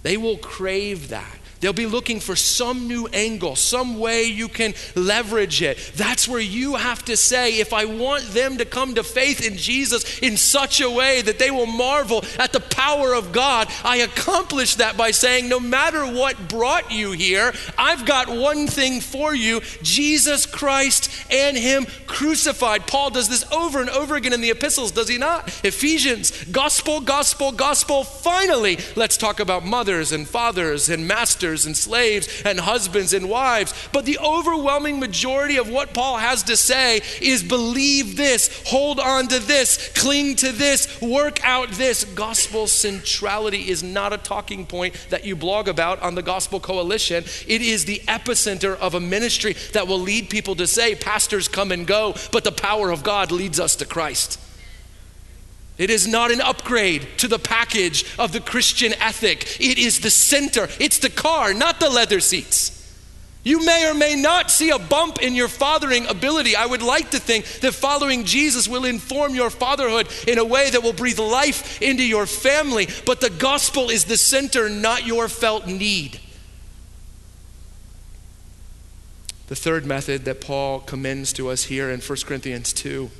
They 0.02 0.16
will 0.16 0.36
crave 0.36 1.08
that. 1.08 1.38
They'll 1.60 1.72
be 1.72 1.86
looking 1.86 2.20
for 2.20 2.36
some 2.36 2.86
new 2.86 3.06
angle, 3.08 3.56
some 3.56 3.98
way 3.98 4.24
you 4.24 4.48
can 4.48 4.74
leverage 4.94 5.60
it. 5.60 5.78
That's 5.96 6.28
where 6.28 6.40
you 6.40 6.76
have 6.76 7.04
to 7.06 7.16
say, 7.16 7.58
if 7.58 7.72
I 7.72 7.84
want 7.84 8.24
them 8.28 8.58
to 8.58 8.64
come 8.64 8.94
to 8.94 9.02
faith 9.02 9.44
in 9.44 9.56
Jesus 9.56 10.20
in 10.20 10.36
such 10.36 10.80
a 10.80 10.90
way 10.90 11.20
that 11.22 11.38
they 11.38 11.50
will 11.50 11.66
marvel 11.66 12.24
at 12.38 12.52
the 12.52 12.60
power 12.60 13.12
of 13.12 13.32
God, 13.32 13.68
I 13.82 13.96
accomplish 13.98 14.76
that 14.76 14.96
by 14.96 15.10
saying, 15.10 15.48
no 15.48 15.58
matter 15.58 16.06
what 16.06 16.48
brought 16.48 16.92
you 16.92 17.10
here, 17.12 17.52
I've 17.76 18.06
got 18.06 18.28
one 18.28 18.68
thing 18.68 19.00
for 19.00 19.34
you 19.34 19.60
Jesus 19.82 20.46
Christ 20.46 21.10
and 21.30 21.56
Him 21.56 21.86
crucified. 22.06 22.86
Paul 22.86 23.10
does 23.10 23.28
this 23.28 23.50
over 23.52 23.80
and 23.80 23.90
over 23.90 24.14
again 24.14 24.32
in 24.32 24.40
the 24.40 24.50
epistles, 24.50 24.92
does 24.92 25.08
he 25.08 25.18
not? 25.18 25.48
Ephesians, 25.64 26.44
gospel, 26.44 27.00
gospel, 27.00 27.50
gospel. 27.50 28.04
Finally, 28.04 28.78
let's 28.94 29.16
talk 29.16 29.40
about 29.40 29.64
mothers 29.64 30.12
and 30.12 30.28
fathers 30.28 30.88
and 30.88 31.08
masters 31.08 31.47
masters 31.48 31.66
and 31.66 31.76
slaves 31.76 32.42
and 32.44 32.60
husbands 32.60 33.12
and 33.14 33.28
wives. 33.28 33.72
But 33.92 34.04
the 34.04 34.18
overwhelming 34.18 35.00
majority 35.00 35.56
of 35.56 35.68
what 35.68 35.94
Paul 35.94 36.18
has 36.18 36.42
to 36.44 36.56
say 36.56 37.00
is 37.20 37.42
believe 37.42 38.16
this, 38.16 38.62
hold 38.66 39.00
on 39.00 39.28
to 39.28 39.38
this, 39.38 39.90
cling 39.94 40.36
to 40.36 40.52
this, 40.52 41.00
work 41.00 41.44
out 41.44 41.70
this. 41.70 42.04
Gospel 42.04 42.66
centrality 42.66 43.70
is 43.70 43.82
not 43.82 44.12
a 44.12 44.18
talking 44.18 44.66
point 44.66 44.94
that 45.10 45.24
you 45.24 45.36
blog 45.36 45.68
about 45.68 46.00
on 46.02 46.14
the 46.14 46.22
Gospel 46.22 46.60
Coalition. 46.60 47.24
It 47.46 47.62
is 47.62 47.84
the 47.84 48.00
epicenter 48.08 48.76
of 48.78 48.94
a 48.94 49.00
ministry 49.00 49.54
that 49.72 49.88
will 49.88 50.00
lead 50.00 50.28
people 50.28 50.54
to 50.56 50.66
say, 50.66 50.94
Pastors 50.94 51.48
come 51.48 51.72
and 51.72 51.86
go, 51.86 52.14
but 52.32 52.44
the 52.44 52.52
power 52.52 52.90
of 52.90 53.02
God 53.02 53.30
leads 53.32 53.58
us 53.58 53.76
to 53.76 53.86
Christ. 53.86 54.38
It 55.78 55.90
is 55.90 56.08
not 56.08 56.32
an 56.32 56.40
upgrade 56.40 57.06
to 57.18 57.28
the 57.28 57.38
package 57.38 58.04
of 58.18 58.32
the 58.32 58.40
Christian 58.40 58.92
ethic. 58.94 59.60
It 59.60 59.78
is 59.78 60.00
the 60.00 60.10
center. 60.10 60.68
It's 60.80 60.98
the 60.98 61.08
car, 61.08 61.54
not 61.54 61.78
the 61.78 61.88
leather 61.88 62.18
seats. 62.18 62.74
You 63.44 63.64
may 63.64 63.88
or 63.88 63.94
may 63.94 64.16
not 64.16 64.50
see 64.50 64.70
a 64.70 64.78
bump 64.78 65.22
in 65.22 65.34
your 65.34 65.46
fathering 65.46 66.06
ability. 66.06 66.56
I 66.56 66.66
would 66.66 66.82
like 66.82 67.12
to 67.12 67.20
think 67.20 67.46
that 67.60 67.72
following 67.72 68.24
Jesus 68.24 68.68
will 68.68 68.84
inform 68.84 69.36
your 69.36 69.48
fatherhood 69.48 70.08
in 70.26 70.38
a 70.38 70.44
way 70.44 70.68
that 70.68 70.82
will 70.82 70.92
breathe 70.92 71.20
life 71.20 71.80
into 71.80 72.02
your 72.02 72.26
family. 72.26 72.88
But 73.06 73.20
the 73.20 73.30
gospel 73.30 73.88
is 73.88 74.04
the 74.04 74.16
center, 74.16 74.68
not 74.68 75.06
your 75.06 75.28
felt 75.28 75.66
need. 75.66 76.20
The 79.46 79.56
third 79.56 79.86
method 79.86 80.24
that 80.24 80.40
Paul 80.40 80.80
commends 80.80 81.32
to 81.34 81.48
us 81.48 81.64
here 81.64 81.88
in 81.88 82.00
1 82.00 82.18
Corinthians 82.26 82.72
2 82.72 83.10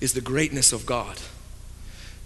is 0.00 0.12
the 0.12 0.20
greatness 0.20 0.72
of 0.72 0.86
God. 0.86 1.18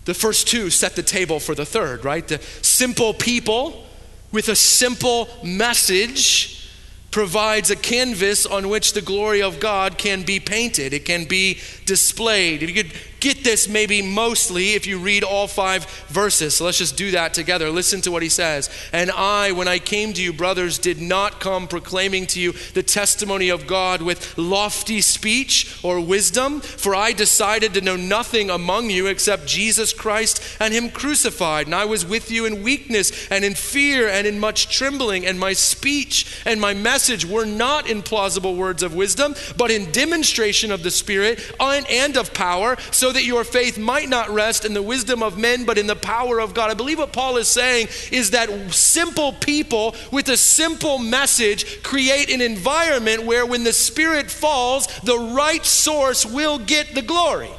The 0.04 0.14
first 0.14 0.48
two 0.48 0.70
set 0.70 0.96
the 0.96 1.02
table 1.02 1.40
for 1.40 1.54
the 1.54 1.66
third, 1.66 2.04
right? 2.04 2.26
The 2.26 2.38
simple 2.62 3.14
people 3.14 3.86
with 4.32 4.48
a 4.48 4.56
simple 4.56 5.28
message 5.44 6.68
provides 7.10 7.70
a 7.70 7.76
canvas 7.76 8.46
on 8.46 8.68
which 8.68 8.92
the 8.92 9.02
glory 9.02 9.42
of 9.42 9.60
God 9.60 9.98
can 9.98 10.22
be 10.22 10.38
painted, 10.38 10.92
it 10.92 11.04
can 11.04 11.24
be 11.24 11.58
displayed. 11.84 12.62
If 12.62 12.68
you 12.70 12.84
could 12.84 12.92
get 13.20 13.44
this 13.44 13.68
maybe 13.68 14.02
mostly 14.02 14.72
if 14.72 14.86
you 14.86 14.98
read 14.98 15.22
all 15.22 15.46
five 15.46 15.84
verses. 16.08 16.56
So 16.56 16.64
let's 16.64 16.78
just 16.78 16.96
do 16.96 17.10
that 17.12 17.34
together. 17.34 17.70
Listen 17.70 18.00
to 18.02 18.10
what 18.10 18.22
he 18.22 18.28
says. 18.28 18.70
And 18.92 19.10
I, 19.10 19.52
when 19.52 19.68
I 19.68 19.78
came 19.78 20.12
to 20.14 20.22
you, 20.22 20.32
brothers, 20.32 20.78
did 20.78 21.00
not 21.00 21.40
come 21.40 21.68
proclaiming 21.68 22.26
to 22.28 22.40
you 22.40 22.52
the 22.74 22.82
testimony 22.82 23.48
of 23.48 23.66
God 23.66 24.02
with 24.02 24.36
lofty 24.38 25.00
speech 25.00 25.78
or 25.82 26.00
wisdom, 26.00 26.60
for 26.60 26.94
I 26.94 27.12
decided 27.12 27.74
to 27.74 27.80
know 27.80 27.96
nothing 27.96 28.50
among 28.50 28.90
you 28.90 29.06
except 29.06 29.46
Jesus 29.46 29.92
Christ 29.92 30.42
and 30.58 30.72
him 30.72 30.90
crucified. 30.90 31.66
And 31.66 31.74
I 31.74 31.84
was 31.84 32.06
with 32.06 32.30
you 32.30 32.46
in 32.46 32.62
weakness 32.62 33.28
and 33.30 33.44
in 33.44 33.54
fear 33.54 34.08
and 34.08 34.26
in 34.26 34.40
much 34.40 34.74
trembling, 34.74 35.26
and 35.26 35.38
my 35.38 35.52
speech 35.52 36.40
and 36.44 36.60
my 36.60 36.74
message 36.74 37.24
were 37.24 37.46
not 37.46 37.88
in 37.88 38.02
plausible 38.02 38.56
words 38.56 38.82
of 38.82 38.94
wisdom, 38.94 39.34
but 39.56 39.70
in 39.70 39.90
demonstration 39.92 40.72
of 40.72 40.82
the 40.82 40.90
Spirit 40.90 41.40
and 41.60 42.16
of 42.16 42.32
power, 42.34 42.76
so 42.90 43.09
that 43.12 43.24
your 43.24 43.44
faith 43.44 43.78
might 43.78 44.08
not 44.08 44.30
rest 44.30 44.64
in 44.64 44.74
the 44.74 44.82
wisdom 44.82 45.22
of 45.22 45.38
men, 45.38 45.64
but 45.64 45.78
in 45.78 45.86
the 45.86 45.96
power 45.96 46.40
of 46.40 46.54
God. 46.54 46.70
I 46.70 46.74
believe 46.74 46.98
what 46.98 47.12
Paul 47.12 47.36
is 47.36 47.48
saying 47.48 47.88
is 48.10 48.30
that 48.30 48.50
simple 48.72 49.32
people 49.32 49.94
with 50.10 50.28
a 50.28 50.36
simple 50.36 50.98
message 50.98 51.82
create 51.82 52.30
an 52.30 52.40
environment 52.40 53.24
where 53.24 53.46
when 53.46 53.64
the 53.64 53.72
Spirit 53.72 54.30
falls, 54.30 54.86
the 55.00 55.18
right 55.18 55.64
source 55.64 56.24
will 56.26 56.58
get 56.58 56.94
the 56.94 57.02
glory. 57.02 57.50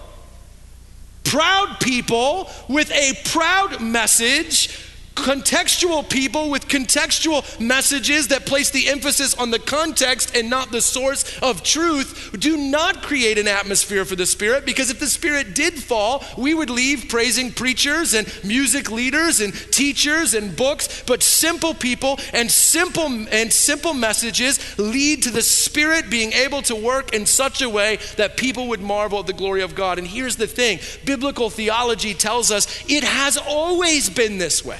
Proud 1.24 1.80
people 1.80 2.50
with 2.68 2.92
a 2.92 3.14
proud 3.26 3.82
message 3.82 4.91
contextual 5.16 6.08
people 6.10 6.50
with 6.50 6.68
contextual 6.68 7.60
messages 7.60 8.30
that 8.30 8.46
place 8.46 8.70
the 8.72 8.90
emphasis 8.90 9.34
on 9.36 9.52
the 9.52 9.60
context 9.60 10.36
and 10.36 10.50
not 10.50 10.72
the 10.72 10.82
source 10.82 11.38
of 11.40 11.64
truth 11.64 12.36
do 12.40 12.58
not 12.58 13.02
create 13.02 13.38
an 13.38 13.48
atmosphere 13.48 14.06
for 14.06 14.16
the 14.16 14.26
Spirit 14.26 14.66
because 14.66 14.90
if 14.90 15.00
the 15.00 15.08
Spirit 15.08 15.54
did 15.54 15.74
fall, 15.74 16.24
we 16.38 16.54
would 16.54 16.70
leave 16.70 17.10
praising 17.10 17.52
preachers 17.52 18.14
and 18.14 18.32
music 18.44 18.90
leaders 18.90 19.42
and 19.42 19.54
teachers 19.72 20.34
and 20.34 20.56
books. 20.56 21.04
But 21.06 21.24
simple 21.24 21.74
people 21.74 22.20
and 22.34 22.50
simple 22.50 23.06
and 23.06 23.52
simple 23.52 23.94
messages 23.94 24.78
lead 24.80 25.24
to 25.24 25.32
the 25.32 25.42
Spirit 25.42 26.10
being 26.10 26.34
able 26.34 26.62
to 26.64 26.76
work 26.76 27.14
in 27.14 27.26
such 27.26 27.62
a 27.62 27.70
way 27.70 27.98
that 28.18 28.38
people 28.38 28.70
would 28.70 28.82
marvel 28.82 29.20
at 29.20 29.28
the 29.28 29.34
glory 29.34 29.62
of 29.62 29.76
God. 29.76 30.00
And 30.00 30.08
here's 30.08 30.38
the 30.38 30.48
thing 30.48 30.80
biblical 31.06 31.50
theology 31.50 32.14
tells 32.14 32.52
us 32.52 32.84
it 32.90 33.04
has 33.04 33.38
always 33.38 34.10
been 34.10 34.38
this 34.38 34.64
way. 34.64 34.80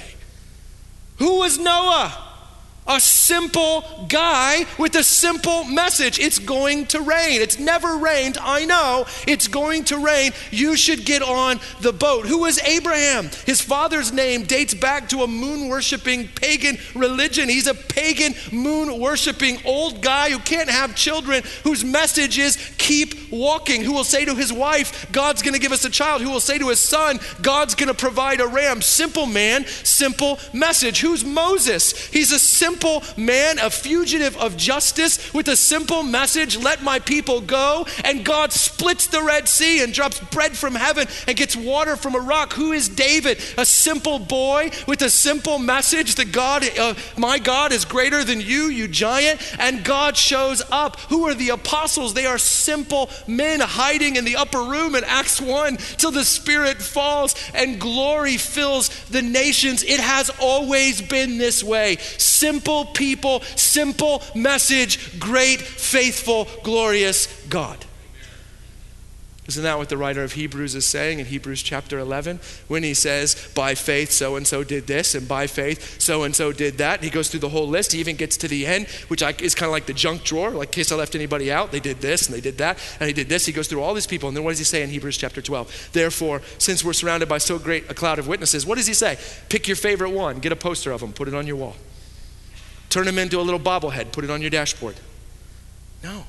Who 1.22 1.38
was 1.38 1.56
Noah? 1.56 2.31
A 2.84 2.98
simple 2.98 4.06
guy 4.08 4.66
with 4.76 4.96
a 4.96 5.04
simple 5.04 5.62
message. 5.62 6.18
It's 6.18 6.40
going 6.40 6.86
to 6.86 7.00
rain. 7.00 7.40
It's 7.40 7.60
never 7.60 7.96
rained. 7.96 8.38
I 8.40 8.64
know. 8.64 9.06
It's 9.28 9.46
going 9.46 9.84
to 9.84 9.98
rain. 9.98 10.32
You 10.50 10.76
should 10.76 11.04
get 11.04 11.22
on 11.22 11.60
the 11.80 11.92
boat. 11.92 12.26
Who 12.26 12.38
was 12.40 12.58
Abraham? 12.58 13.30
His 13.46 13.60
father's 13.60 14.12
name 14.12 14.42
dates 14.42 14.74
back 14.74 15.08
to 15.10 15.22
a 15.22 15.28
moon 15.28 15.68
worshiping 15.68 16.26
pagan 16.26 16.76
religion. 16.96 17.48
He's 17.48 17.68
a 17.68 17.74
pagan, 17.74 18.34
moon 18.50 18.98
worshiping 18.98 19.58
old 19.64 20.02
guy 20.02 20.30
who 20.30 20.40
can't 20.40 20.68
have 20.68 20.96
children, 20.96 21.44
whose 21.62 21.84
message 21.84 22.36
is 22.36 22.56
keep 22.78 23.30
walking, 23.30 23.82
who 23.82 23.92
will 23.92 24.02
say 24.02 24.24
to 24.24 24.34
his 24.34 24.52
wife, 24.52 25.06
God's 25.12 25.42
going 25.42 25.54
to 25.54 25.60
give 25.60 25.72
us 25.72 25.84
a 25.84 25.90
child, 25.90 26.20
who 26.20 26.30
will 26.30 26.40
say 26.40 26.58
to 26.58 26.68
his 26.68 26.80
son, 26.80 27.20
God's 27.42 27.76
going 27.76 27.88
to 27.88 27.94
provide 27.94 28.40
a 28.40 28.46
ram. 28.46 28.82
Simple 28.82 29.26
man, 29.26 29.66
simple 29.66 30.40
message. 30.52 31.00
Who's 31.00 31.24
Moses? 31.24 32.08
He's 32.08 32.32
a 32.32 32.40
simple 32.40 32.71
simple 32.72 33.02
man, 33.22 33.58
a 33.58 33.68
fugitive 33.68 34.36
of 34.38 34.56
justice, 34.56 35.32
with 35.34 35.48
a 35.48 35.56
simple 35.56 36.02
message 36.02 36.56
let 36.56 36.82
my 36.82 36.98
people 36.98 37.40
go. 37.40 37.86
And 38.04 38.24
God 38.24 38.52
splits 38.52 39.06
the 39.08 39.22
Red 39.22 39.46
Sea 39.46 39.82
and 39.82 39.92
drops 39.92 40.20
bread 40.30 40.56
from 40.56 40.74
heaven 40.74 41.06
and 41.28 41.36
gets 41.36 41.54
water 41.54 41.96
from 41.96 42.14
a 42.14 42.18
rock. 42.18 42.54
Who 42.54 42.72
is 42.72 42.88
David? 42.88 43.38
A 43.58 43.66
simple 43.66 44.18
boy 44.18 44.70
with 44.86 45.02
a 45.02 45.10
simple 45.10 45.58
message 45.58 46.14
that 46.14 46.32
God, 46.32 46.66
uh, 46.78 46.94
my 47.18 47.38
God, 47.38 47.72
is 47.72 47.84
greater 47.84 48.24
than 48.24 48.40
you, 48.40 48.68
you 48.68 48.88
giant. 48.88 49.40
And 49.58 49.84
God 49.84 50.16
shows 50.16 50.62
up. 50.70 50.98
Who 51.10 51.26
are 51.28 51.34
the 51.34 51.50
apostles? 51.50 52.14
They 52.14 52.26
are 52.26 52.38
simple 52.38 53.10
men 53.26 53.60
hiding 53.60 54.16
in 54.16 54.24
the 54.24 54.36
upper 54.36 54.62
room 54.62 54.94
in 54.94 55.04
Acts 55.04 55.40
1 55.40 55.76
till 55.98 56.10
the 56.10 56.24
Spirit 56.24 56.80
falls 56.80 57.34
and 57.54 57.78
glory 57.78 58.38
fills 58.38 58.88
the 59.10 59.22
nations. 59.22 59.82
It 59.82 60.00
has 60.00 60.30
always 60.40 61.02
been 61.02 61.36
this 61.38 61.62
way. 61.62 61.96
Simple 62.18 62.61
simple 62.62 62.84
people, 62.84 63.40
simple 63.56 64.22
message, 64.36 65.18
great, 65.18 65.60
faithful, 65.60 66.46
glorious 66.62 67.26
God. 67.48 67.84
Isn't 69.48 69.64
that 69.64 69.76
what 69.76 69.88
the 69.88 69.96
writer 69.96 70.22
of 70.22 70.34
Hebrews 70.34 70.76
is 70.76 70.86
saying 70.86 71.18
in 71.18 71.26
Hebrews 71.26 71.64
chapter 71.64 71.98
11? 71.98 72.38
When 72.68 72.84
he 72.84 72.94
says, 72.94 73.50
by 73.56 73.74
faith, 73.74 74.12
so 74.12 74.36
and 74.36 74.46
so 74.46 74.62
did 74.62 74.86
this, 74.86 75.16
and 75.16 75.26
by 75.26 75.48
faith, 75.48 76.00
so 76.00 76.22
and 76.22 76.34
so 76.34 76.52
did 76.52 76.78
that. 76.78 77.00
And 77.00 77.04
he 77.04 77.10
goes 77.10 77.28
through 77.28 77.40
the 77.40 77.48
whole 77.48 77.66
list. 77.66 77.90
He 77.90 77.98
even 77.98 78.14
gets 78.14 78.36
to 78.38 78.48
the 78.48 78.64
end, 78.64 78.86
which 79.08 79.20
is 79.20 79.56
kind 79.56 79.66
of 79.66 79.72
like 79.72 79.86
the 79.86 79.92
junk 79.92 80.22
drawer, 80.22 80.50
like 80.50 80.68
in 80.68 80.72
case 80.72 80.92
I 80.92 80.94
left 80.94 81.16
anybody 81.16 81.50
out. 81.50 81.72
They 81.72 81.80
did 81.80 82.00
this, 82.00 82.28
and 82.28 82.36
they 82.36 82.40
did 82.40 82.58
that, 82.58 82.78
and 83.00 83.08
he 83.08 83.12
did 83.12 83.28
this. 83.28 83.44
He 83.44 83.52
goes 83.52 83.66
through 83.66 83.82
all 83.82 83.94
these 83.94 84.06
people. 84.06 84.28
And 84.28 84.36
then 84.36 84.44
what 84.44 84.52
does 84.52 84.58
he 84.58 84.64
say 84.64 84.80
in 84.84 84.90
Hebrews 84.90 85.16
chapter 85.16 85.42
12? 85.42 85.90
Therefore, 85.92 86.40
since 86.58 86.84
we're 86.84 86.92
surrounded 86.92 87.28
by 87.28 87.38
so 87.38 87.58
great 87.58 87.90
a 87.90 87.94
cloud 87.94 88.20
of 88.20 88.28
witnesses, 88.28 88.64
what 88.64 88.78
does 88.78 88.86
he 88.86 88.94
say? 88.94 89.18
Pick 89.48 89.66
your 89.66 89.76
favorite 89.76 90.10
one, 90.10 90.38
get 90.38 90.52
a 90.52 90.56
poster 90.56 90.92
of 90.92 91.00
them, 91.00 91.12
put 91.12 91.26
it 91.26 91.34
on 91.34 91.48
your 91.48 91.56
wall. 91.56 91.74
Turn 92.92 93.08
him 93.08 93.18
into 93.18 93.40
a 93.40 93.42
little 93.42 93.58
bobblehead, 93.58 94.12
put 94.12 94.22
it 94.22 94.28
on 94.28 94.42
your 94.42 94.50
dashboard. 94.50 94.96
No. 96.04 96.24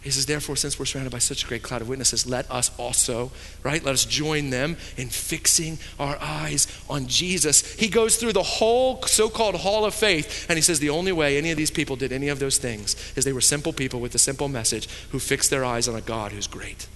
He 0.00 0.12
says, 0.12 0.26
therefore, 0.26 0.54
since 0.54 0.78
we're 0.78 0.84
surrounded 0.84 1.10
by 1.10 1.18
such 1.18 1.42
a 1.42 1.46
great 1.48 1.64
cloud 1.64 1.82
of 1.82 1.88
witnesses, 1.88 2.24
let 2.24 2.48
us 2.48 2.70
also, 2.78 3.32
right? 3.64 3.82
Let 3.84 3.94
us 3.94 4.04
join 4.04 4.50
them 4.50 4.76
in 4.96 5.08
fixing 5.08 5.78
our 5.98 6.16
eyes 6.20 6.68
on 6.88 7.08
Jesus. 7.08 7.72
He 7.74 7.88
goes 7.88 8.14
through 8.14 8.32
the 8.32 8.44
whole 8.44 9.02
so 9.02 9.28
called 9.28 9.56
hall 9.56 9.84
of 9.84 9.92
faith, 9.92 10.46
and 10.48 10.56
he 10.56 10.62
says 10.62 10.78
the 10.78 10.90
only 10.90 11.10
way 11.10 11.36
any 11.36 11.50
of 11.50 11.56
these 11.56 11.72
people 11.72 11.96
did 11.96 12.12
any 12.12 12.28
of 12.28 12.38
those 12.38 12.58
things 12.58 12.94
is 13.16 13.24
they 13.24 13.32
were 13.32 13.40
simple 13.40 13.72
people 13.72 13.98
with 13.98 14.14
a 14.14 14.20
simple 14.20 14.46
message 14.46 14.88
who 15.10 15.18
fixed 15.18 15.50
their 15.50 15.64
eyes 15.64 15.88
on 15.88 15.96
a 15.96 16.00
God 16.00 16.30
who's 16.30 16.46
great. 16.46 16.86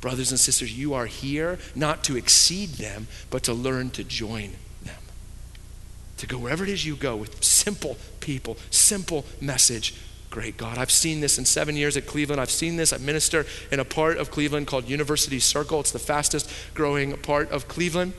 Brothers 0.00 0.30
and 0.30 0.40
sisters, 0.40 0.72
you 0.72 0.94
are 0.94 1.04
here 1.06 1.58
not 1.74 2.04
to 2.04 2.16
exceed 2.16 2.70
them, 2.70 3.06
but 3.28 3.42
to 3.42 3.52
learn 3.52 3.90
to 3.90 4.02
join 4.02 4.52
to 6.18 6.26
go 6.26 6.38
wherever 6.38 6.64
it 6.64 6.70
is 6.70 6.84
you 6.84 6.96
go 6.96 7.16
with 7.16 7.42
simple 7.42 7.96
people, 8.20 8.56
simple 8.70 9.24
message. 9.40 9.94
Great 10.30 10.56
God. 10.56 10.76
I've 10.76 10.90
seen 10.90 11.20
this 11.20 11.38
in 11.38 11.46
seven 11.46 11.74
years 11.74 11.96
at 11.96 12.06
Cleveland. 12.06 12.40
I've 12.40 12.50
seen 12.50 12.76
this. 12.76 12.92
I 12.92 12.98
minister 12.98 13.46
in 13.72 13.80
a 13.80 13.84
part 13.84 14.18
of 14.18 14.30
Cleveland 14.30 14.66
called 14.66 14.88
University 14.88 15.40
Circle. 15.40 15.80
It's 15.80 15.90
the 15.90 15.98
fastest 15.98 16.50
growing 16.74 17.16
part 17.16 17.50
of 17.50 17.66
Cleveland 17.66 18.12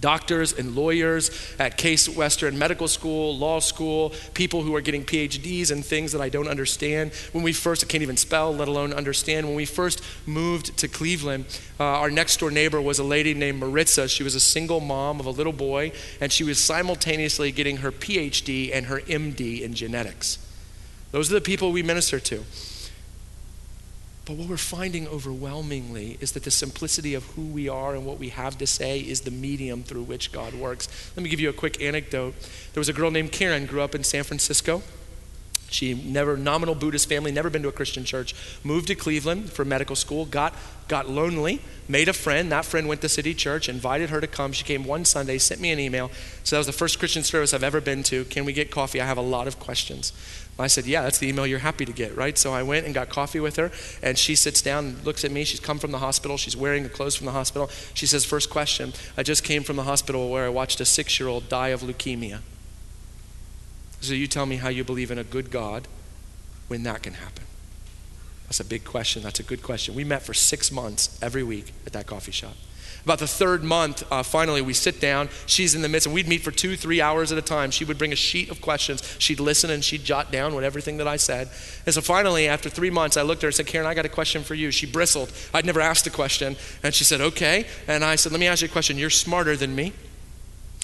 doctors 0.00 0.52
and 0.52 0.74
lawyers 0.74 1.30
at 1.58 1.76
Case 1.76 2.08
Western 2.08 2.58
Medical 2.58 2.88
School, 2.88 3.36
law 3.36 3.58
school, 3.58 4.12
people 4.34 4.62
who 4.62 4.74
are 4.74 4.80
getting 4.80 5.04
PhDs 5.04 5.70
in 5.70 5.82
things 5.82 6.12
that 6.12 6.20
I 6.20 6.28
don't 6.28 6.48
understand. 6.48 7.12
When 7.32 7.42
we 7.42 7.52
first, 7.52 7.84
I 7.84 7.86
can't 7.86 8.02
even 8.02 8.16
spell, 8.16 8.54
let 8.54 8.68
alone 8.68 8.92
understand. 8.92 9.46
When 9.46 9.56
we 9.56 9.64
first 9.64 10.02
moved 10.26 10.76
to 10.78 10.88
Cleveland, 10.88 11.46
uh, 11.80 11.84
our 11.84 12.10
next 12.10 12.40
door 12.40 12.50
neighbor 12.50 12.80
was 12.80 12.98
a 12.98 13.04
lady 13.04 13.34
named 13.34 13.58
Maritza. 13.58 14.08
She 14.08 14.22
was 14.22 14.34
a 14.34 14.40
single 14.40 14.80
mom 14.80 15.20
of 15.20 15.26
a 15.26 15.30
little 15.30 15.52
boy, 15.52 15.92
and 16.20 16.32
she 16.32 16.44
was 16.44 16.58
simultaneously 16.58 17.52
getting 17.52 17.78
her 17.78 17.92
PhD 17.92 18.70
and 18.72 18.86
her 18.86 19.00
MD 19.00 19.62
in 19.62 19.74
genetics. 19.74 20.38
Those 21.10 21.30
are 21.30 21.34
the 21.34 21.40
people 21.40 21.72
we 21.72 21.82
minister 21.82 22.20
to. 22.20 22.44
But 24.28 24.36
what 24.36 24.50
we're 24.50 24.58
finding 24.58 25.08
overwhelmingly 25.08 26.18
is 26.20 26.32
that 26.32 26.44
the 26.44 26.50
simplicity 26.50 27.14
of 27.14 27.24
who 27.28 27.46
we 27.46 27.66
are 27.66 27.94
and 27.94 28.04
what 28.04 28.18
we 28.18 28.28
have 28.28 28.58
to 28.58 28.66
say 28.66 29.00
is 29.00 29.22
the 29.22 29.30
medium 29.30 29.82
through 29.82 30.02
which 30.02 30.32
God 30.32 30.52
works. 30.52 30.86
Let 31.16 31.22
me 31.22 31.30
give 31.30 31.40
you 31.40 31.48
a 31.48 31.54
quick 31.54 31.80
anecdote. 31.80 32.34
There 32.74 32.80
was 32.80 32.90
a 32.90 32.92
girl 32.92 33.10
named 33.10 33.32
Karen, 33.32 33.64
grew 33.64 33.80
up 33.80 33.94
in 33.94 34.04
San 34.04 34.24
Francisco. 34.24 34.82
She 35.70 35.94
never 35.94 36.36
nominal 36.36 36.74
Buddhist 36.74 37.08
family, 37.08 37.30
never 37.30 37.50
been 37.50 37.62
to 37.62 37.68
a 37.68 37.72
Christian 37.72 38.04
church. 38.04 38.34
Moved 38.64 38.88
to 38.88 38.94
Cleveland 38.94 39.50
for 39.52 39.64
medical 39.64 39.96
school. 39.96 40.24
Got 40.24 40.54
got 40.88 41.08
lonely. 41.08 41.60
Made 41.88 42.08
a 42.08 42.12
friend. 42.12 42.50
That 42.50 42.64
friend 42.64 42.88
went 42.88 43.02
to 43.02 43.08
City 43.08 43.34
Church. 43.34 43.68
Invited 43.68 44.10
her 44.10 44.20
to 44.20 44.26
come. 44.26 44.52
She 44.52 44.64
came 44.64 44.84
one 44.84 45.04
Sunday. 45.04 45.38
Sent 45.38 45.60
me 45.60 45.70
an 45.70 45.78
email. 45.78 46.10
So 46.44 46.56
that 46.56 46.60
was 46.60 46.66
the 46.66 46.72
first 46.72 46.98
Christian 46.98 47.22
service 47.22 47.52
I've 47.52 47.62
ever 47.62 47.80
been 47.80 48.02
to. 48.04 48.24
Can 48.24 48.44
we 48.44 48.52
get 48.52 48.70
coffee? 48.70 49.00
I 49.00 49.06
have 49.06 49.18
a 49.18 49.22
lot 49.22 49.46
of 49.46 49.58
questions. 49.58 50.12
I 50.58 50.66
said, 50.66 50.86
Yeah, 50.86 51.02
that's 51.02 51.18
the 51.18 51.28
email 51.28 51.46
you're 51.46 51.60
happy 51.60 51.84
to 51.84 51.92
get, 51.92 52.16
right? 52.16 52.36
So 52.36 52.52
I 52.52 52.62
went 52.62 52.86
and 52.86 52.94
got 52.94 53.08
coffee 53.10 53.40
with 53.40 53.56
her, 53.56 53.70
and 54.02 54.18
she 54.18 54.34
sits 54.34 54.60
down 54.60 54.96
looks 55.04 55.24
at 55.24 55.30
me. 55.30 55.44
She's 55.44 55.60
come 55.60 55.78
from 55.78 55.92
the 55.92 55.98
hospital. 55.98 56.36
She's 56.36 56.56
wearing 56.56 56.82
the 56.82 56.88
clothes 56.88 57.14
from 57.14 57.26
the 57.26 57.32
hospital. 57.32 57.70
She 57.94 58.06
says, 58.06 58.24
First 58.24 58.50
question 58.50 58.92
I 59.16 59.22
just 59.22 59.44
came 59.44 59.62
from 59.62 59.76
the 59.76 59.84
hospital 59.84 60.30
where 60.30 60.46
I 60.46 60.48
watched 60.48 60.80
a 60.80 60.84
six 60.84 61.20
year 61.20 61.28
old 61.28 61.48
die 61.48 61.68
of 61.68 61.82
leukemia. 61.82 62.40
So 64.00 64.14
you 64.14 64.26
tell 64.26 64.46
me 64.46 64.56
how 64.56 64.68
you 64.68 64.84
believe 64.84 65.10
in 65.10 65.18
a 65.18 65.24
good 65.24 65.50
God 65.50 65.88
when 66.68 66.82
that 66.84 67.02
can 67.02 67.14
happen. 67.14 67.44
That's 68.44 68.60
a 68.60 68.64
big 68.64 68.84
question. 68.84 69.22
That's 69.22 69.40
a 69.40 69.42
good 69.42 69.62
question. 69.62 69.94
We 69.94 70.04
met 70.04 70.22
for 70.22 70.32
six 70.32 70.72
months 70.72 71.18
every 71.20 71.42
week 71.42 71.72
at 71.86 71.92
that 71.92 72.06
coffee 72.06 72.32
shop. 72.32 72.54
About 73.04 73.18
the 73.20 73.26
third 73.26 73.62
month, 73.62 74.04
uh, 74.10 74.22
finally, 74.22 74.60
we 74.60 74.72
sit 74.72 75.00
down. 75.00 75.28
She's 75.46 75.74
in 75.74 75.82
the 75.82 75.88
midst, 75.88 76.06
and 76.06 76.14
we'd 76.14 76.28
meet 76.28 76.42
for 76.42 76.50
two, 76.50 76.76
three 76.76 77.00
hours 77.00 77.30
at 77.30 77.38
a 77.38 77.42
time. 77.42 77.70
She 77.70 77.84
would 77.84 77.96
bring 77.96 78.12
a 78.12 78.16
sheet 78.16 78.50
of 78.50 78.60
questions. 78.60 79.16
She'd 79.18 79.40
listen 79.40 79.70
and 79.70 79.84
she'd 79.84 80.04
jot 80.04 80.32
down 80.32 80.54
what 80.54 80.64
everything 80.64 80.96
that 80.98 81.06
I 81.06 81.16
said. 81.16 81.48
And 81.86 81.94
so 81.94 82.00
finally, 82.00 82.48
after 82.48 82.68
three 82.68 82.90
months, 82.90 83.16
I 83.16 83.22
looked 83.22 83.40
at 83.40 83.42
her 83.42 83.48
and 83.48 83.54
said, 83.54 83.66
Karen, 83.66 83.86
I 83.86 83.94
got 83.94 84.04
a 84.04 84.10
question 84.10 84.42
for 84.42 84.54
you. 84.54 84.70
She 84.70 84.86
bristled. 84.86 85.32
I'd 85.54 85.64
never 85.64 85.80
asked 85.80 86.06
a 86.06 86.10
question. 86.10 86.56
And 86.82 86.94
she 86.94 87.04
said, 87.04 87.20
Okay. 87.20 87.66
And 87.86 88.04
I 88.04 88.16
said, 88.16 88.32
Let 88.32 88.40
me 88.40 88.46
ask 88.46 88.62
you 88.62 88.68
a 88.68 88.70
question. 88.70 88.98
You're 88.98 89.10
smarter 89.10 89.56
than 89.56 89.74
me. 89.74 89.92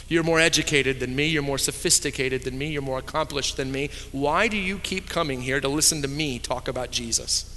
You're 0.08 0.22
more 0.22 0.40
educated 0.40 1.00
than 1.00 1.16
me. 1.16 1.26
You're 1.26 1.42
more 1.42 1.58
sophisticated 1.58 2.42
than 2.42 2.58
me. 2.58 2.68
You're 2.68 2.82
more 2.82 2.98
accomplished 2.98 3.56
than 3.56 3.72
me. 3.72 3.90
Why 4.12 4.48
do 4.48 4.56
you 4.56 4.78
keep 4.78 5.08
coming 5.08 5.42
here 5.42 5.60
to 5.60 5.68
listen 5.68 6.02
to 6.02 6.08
me 6.08 6.38
talk 6.38 6.68
about 6.68 6.90
Jesus? 6.90 7.50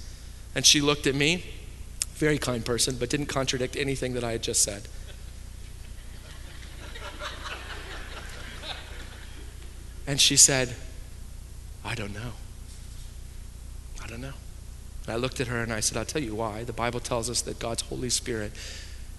And 0.55 0.65
she 0.65 0.81
looked 0.81 1.07
at 1.07 1.15
me 1.15 1.43
very 2.15 2.37
kind 2.37 2.65
person, 2.65 2.97
but 2.99 3.09
didn't 3.09 3.27
contradict 3.27 3.75
anything 3.75 4.13
that 4.13 4.23
I 4.23 4.31
had 4.31 4.41
just 4.41 4.63
said. 4.63 4.87
And 10.07 10.19
she 10.19 10.37
said, 10.37 10.73
I 11.83 11.93
don't 11.93 12.13
know. 12.13 12.31
I 14.03 14.07
don't 14.07 14.21
know. 14.21 14.33
And 15.05 15.13
I 15.13 15.17
looked 15.17 15.39
at 15.39 15.47
her 15.47 15.61
and 15.61 15.71
I 15.71 15.81
said, 15.81 15.97
I'll 15.97 16.05
tell 16.05 16.21
you 16.21 16.33
why. 16.33 16.63
The 16.63 16.73
Bible 16.73 17.01
tells 17.01 17.29
us 17.29 17.41
that 17.41 17.59
God's 17.59 17.83
Holy 17.83 18.09
Spirit 18.09 18.53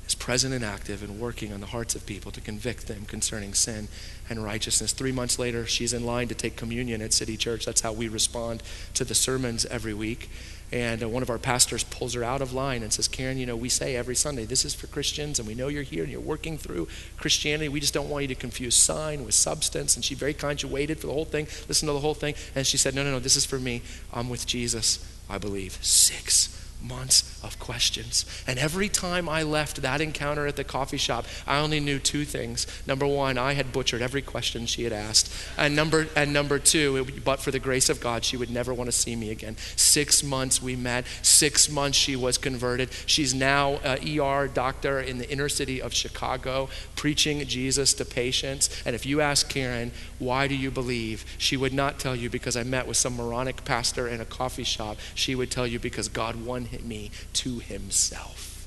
is 0.09 0.15
present 0.15 0.55
and 0.55 0.65
active 0.65 1.03
and 1.03 1.21
working 1.21 1.53
on 1.53 1.61
the 1.61 1.67
hearts 1.67 1.95
of 1.95 2.07
people 2.07 2.33
to 2.33 2.41
convict 2.41 2.89
them 2.89 3.05
concerning 3.05 3.53
sin 3.53 3.89
and 4.31 4.43
righteousness. 4.43 4.93
Three 4.93 5.13
months 5.13 5.39
later, 5.39 5.67
she's 5.67 5.93
in 5.93 6.05
line 6.05 6.29
to 6.29 6.35
take 6.35 6.57
communion 6.57 7.03
at 7.03 7.13
City 7.13 7.37
Church. 7.37 7.67
That's 7.67 7.83
how 7.83 7.93
we 7.93 8.09
respond 8.09 8.63
to 8.95 9.05
the 9.05 9.15
sermons 9.15 9.67
every 9.67 9.93
week. 9.93 10.31
And 10.71 11.03
uh, 11.03 11.09
one 11.09 11.23
of 11.23 11.31
our 11.31 11.39
pastors 11.39 11.85
pulls 11.85 12.15
her 12.15 12.25
out 12.25 12.43
of 12.43 12.53
line 12.53 12.83
and 12.83 12.93
says, 12.93 13.09
Karen, 13.09 13.39
you 13.39 13.47
know, 13.47 13.57
we 13.57 13.69
say 13.69 13.97
every 13.97 14.15
Sunday, 14.15 14.45
this 14.45 14.65
is 14.65 14.75
for 14.75 14.87
Christians, 14.87 15.39
and 15.39 15.49
we 15.49 15.55
know 15.55 15.69
you're 15.69 15.83
here 15.83 16.03
and 16.03 16.13
you're 16.13 16.21
working 16.21 16.59
through 16.59 16.89
Christianity. 17.17 17.69
We 17.69 17.81
just 17.81 17.95
don't 17.95 18.09
want 18.09 18.23
you 18.23 18.29
to 18.29 18.35
confuse 18.35 18.75
sign 18.75 19.25
with 19.25 19.35
substance. 19.35 19.95
And 19.97 20.05
she 20.05 20.15
very 20.15 20.35
kind, 20.35 20.61
she 20.61 20.67
waited 20.67 21.01
for 21.01 21.07
the 21.07 21.13
whole 21.13 21.25
thing, 21.25 21.47
listened 21.69 21.89
to 21.89 21.93
the 21.95 22.01
whole 22.01 22.15
thing. 22.15 22.35
And 22.55 22.67
she 22.67 22.77
said, 22.77 22.95
No, 22.95 23.03
no, 23.03 23.13
no, 23.13 23.19
this 23.19 23.37
is 23.37 23.47
for 23.47 23.59
me. 23.59 23.83
I'm 24.13 24.29
with 24.29 24.47
Jesus, 24.47 25.05
I 25.29 25.39
believe. 25.39 25.79
Six 25.83 26.55
months 26.83 27.38
of 27.43 27.59
questions. 27.59 28.25
And 28.47 28.59
every 28.59 28.89
time 28.89 29.29
I 29.29 29.43
left 29.43 29.83
that 29.83 30.01
encounter 30.01 30.47
at 30.47 30.57
the 30.57 30.65
coffee 30.65 30.97
shop, 30.97 31.25
I 31.47 31.59
only 31.59 31.81
knew 31.81 31.99
two 31.99 32.25
things. 32.25 32.67
Number 32.87 33.07
one, 33.07 33.39
I 33.39 33.53
had 33.53 33.73
butchered 33.73 34.03
every 34.03 34.23
question 34.23 34.67
she 34.67 34.85
had 34.85 34.93
asked. 34.93 35.33
And 35.57 35.75
number, 35.77 36.09
and 36.17 36.33
number 36.33 36.59
two, 36.59 37.07
but 37.25 37.41
for 37.41 37.51
the 37.51 37.59
grace 37.59 37.89
of 37.89 38.01
God, 38.01 38.25
she 38.25 38.37
would 38.37 38.51
never 38.51 38.75
want 38.75 38.89
to 38.89 38.93
see 38.93 39.17
me 39.17 39.31
again. 39.31 39.57
Six 39.77 40.23
months 40.23 40.63
we 40.63 40.77
met. 40.77 41.05
Six 41.23 41.69
months 41.71 41.99
she 41.99 42.17
was 42.17 42.39
converted. 42.39 42.91
She's 43.07 43.35
now 43.35 43.75
an 43.85 43.99
ER 44.21 44.49
doctor 44.49 45.01
in 45.01 45.19
the 45.19 45.31
inner 45.31 45.49
city 45.49 45.81
of 45.81 45.93
Chicago, 45.93 46.69
preaching 46.97 47.47
Jesus 47.47 47.95
to 47.95 48.05
patients. 48.05 48.71
And 48.85 48.95
if 48.95 49.07
you 49.07 49.21
ask 49.21 49.49
Karen, 49.49 49.93
why 50.19 50.49
do 50.49 50.55
you 50.55 50.71
believe? 50.71 51.25
She 51.39 51.57
would 51.57 51.73
not 51.73 51.99
tell 51.99 52.17
you 52.17 52.31
because 52.31 52.57
I 52.57 52.63
met 52.63 52.87
with 52.87 52.97
some 52.97 53.17
moronic 53.17 53.65
pastor 53.65 54.09
in 54.09 54.21
a 54.21 54.25
coffee 54.25 54.65
shop. 54.65 54.97
She 55.15 55.35
would 55.35 55.51
tell 55.51 55.67
you 55.67 55.79
because 55.79 56.09
God 56.09 56.45
won 56.45 56.69
me 56.83 57.11
to 57.35 57.59
himself. 57.59 58.67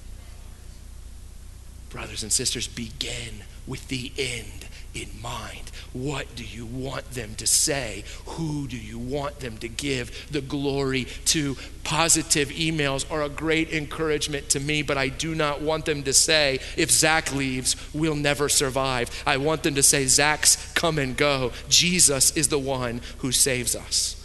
Brothers 1.90 2.24
and 2.24 2.32
sisters, 2.32 2.68
begin 2.68 3.44
with 3.68 3.90
the 3.90 4.12
end 4.18 4.68
in 4.94 5.10
mind. 5.22 5.72
What 5.94 6.36
do 6.36 6.44
you 6.44 6.66
want 6.66 7.12
them 7.12 7.36
to 7.36 7.48
say? 7.48 8.04
Who 8.26 8.68
do 8.68 8.78
you 8.78 8.98
want 8.98 9.40
them 9.40 9.58
to 9.58 9.68
give 9.68 10.32
the 10.32 10.42
glory 10.42 11.06
to? 11.26 11.58
Positive 11.84 12.50
emails 12.50 13.10
are 13.12 13.24
a 13.24 13.30
great 13.30 13.72
encouragement 13.74 14.50
to 14.50 14.60
me, 14.60 14.82
but 14.82 14.98
I 14.98 15.10
do 15.10 15.36
not 15.36 15.62
want 15.62 15.86
them 15.86 16.04
to 16.04 16.14
say, 16.14 16.60
if 16.78 16.92
Zach 16.92 17.34
leaves, 17.34 17.76
we'll 17.94 18.16
never 18.16 18.48
survive. 18.48 19.24
I 19.26 19.38
want 19.38 19.64
them 19.64 19.76
to 19.76 19.84
say, 19.84 20.06
Zach's 20.06 20.72
come 20.74 20.98
and 20.98 21.16
go. 21.16 21.52
Jesus 21.68 22.36
is 22.38 22.48
the 22.48 22.60
one 22.60 23.02
who 23.18 23.32
saves 23.32 23.76
us. 23.76 24.18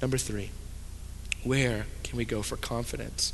Number 0.00 0.18
three, 0.18 0.50
where 1.44 1.86
can 2.12 2.18
we 2.18 2.26
go 2.26 2.42
for 2.42 2.58
confidence? 2.58 3.32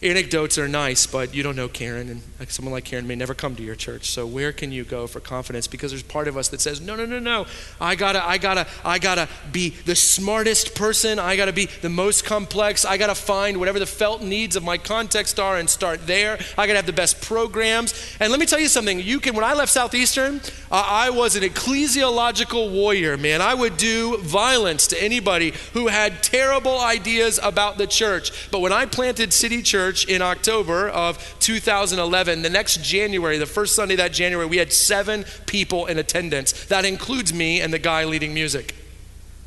Anecdotes 0.00 0.56
are 0.58 0.68
nice, 0.68 1.08
but 1.08 1.34
you 1.34 1.42
don't 1.42 1.56
know 1.56 1.66
Karen, 1.66 2.08
and 2.08 2.48
someone 2.48 2.72
like 2.72 2.84
Karen 2.84 3.08
may 3.08 3.16
never 3.16 3.34
come 3.34 3.56
to 3.56 3.64
your 3.64 3.74
church. 3.74 4.08
So 4.08 4.28
where 4.28 4.52
can 4.52 4.70
you 4.70 4.84
go 4.84 5.08
for 5.08 5.18
confidence? 5.18 5.66
Because 5.66 5.90
there's 5.90 6.04
part 6.04 6.28
of 6.28 6.36
us 6.36 6.46
that 6.50 6.60
says, 6.60 6.80
no, 6.80 6.94
no, 6.94 7.04
no, 7.04 7.18
no. 7.18 7.46
I 7.80 7.96
gotta, 7.96 8.24
I 8.24 8.38
gotta, 8.38 8.68
I 8.84 9.00
gotta 9.00 9.28
be 9.50 9.70
the 9.70 9.96
smartest 9.96 10.76
person. 10.76 11.18
I 11.18 11.34
gotta 11.34 11.52
be 11.52 11.66
the 11.66 11.88
most 11.88 12.24
complex. 12.24 12.84
I 12.84 12.96
gotta 12.96 13.16
find 13.16 13.56
whatever 13.56 13.80
the 13.80 13.86
felt 13.86 14.22
needs 14.22 14.54
of 14.54 14.62
my 14.62 14.78
context 14.78 15.40
are 15.40 15.56
and 15.56 15.68
start 15.68 16.06
there. 16.06 16.38
I 16.56 16.68
gotta 16.68 16.76
have 16.76 16.86
the 16.86 16.92
best 16.92 17.20
programs. 17.20 17.92
And 18.20 18.30
let 18.30 18.38
me 18.38 18.46
tell 18.46 18.60
you 18.60 18.68
something. 18.68 19.00
You 19.00 19.18
can. 19.18 19.34
When 19.34 19.44
I 19.44 19.54
left 19.54 19.72
Southeastern, 19.72 20.40
uh, 20.70 20.86
I 20.86 21.10
was 21.10 21.34
an 21.34 21.42
ecclesiological 21.42 22.72
warrior. 22.72 23.16
Man, 23.16 23.42
I 23.42 23.52
would 23.52 23.76
do 23.76 24.18
violence 24.18 24.86
to 24.88 25.02
anybody 25.02 25.54
who 25.72 25.88
had 25.88 26.22
terrible 26.22 26.78
ideas 26.78 27.40
about 27.42 27.78
the 27.78 27.86
church. 27.88 28.50
But 28.52 28.60
when 28.60 28.72
I 28.72 28.86
planted 28.86 29.32
City 29.32 29.60
Church 29.60 29.87
church 29.88 30.04
in 30.04 30.20
October 30.20 30.90
of 30.90 31.18
2011. 31.40 32.42
The 32.42 32.50
next 32.50 32.82
January, 32.82 33.38
the 33.38 33.46
first 33.46 33.74
Sunday 33.74 33.96
that 33.96 34.12
January, 34.12 34.46
we 34.46 34.58
had 34.58 34.70
seven 34.70 35.24
people 35.46 35.86
in 35.86 35.98
attendance. 35.98 36.66
That 36.66 36.84
includes 36.84 37.32
me 37.32 37.62
and 37.62 37.72
the 37.72 37.78
guy 37.78 38.04
leading 38.04 38.34
music. 38.34 38.74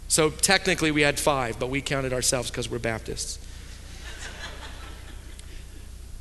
So 0.07 0.31
technically 0.31 0.89
we 0.89 1.01
had 1.03 1.19
five, 1.19 1.59
but 1.59 1.69
we 1.69 1.79
counted 1.79 2.11
ourselves 2.11 2.49
because 2.49 2.71
we're 2.71 2.79
Baptists. 2.79 3.37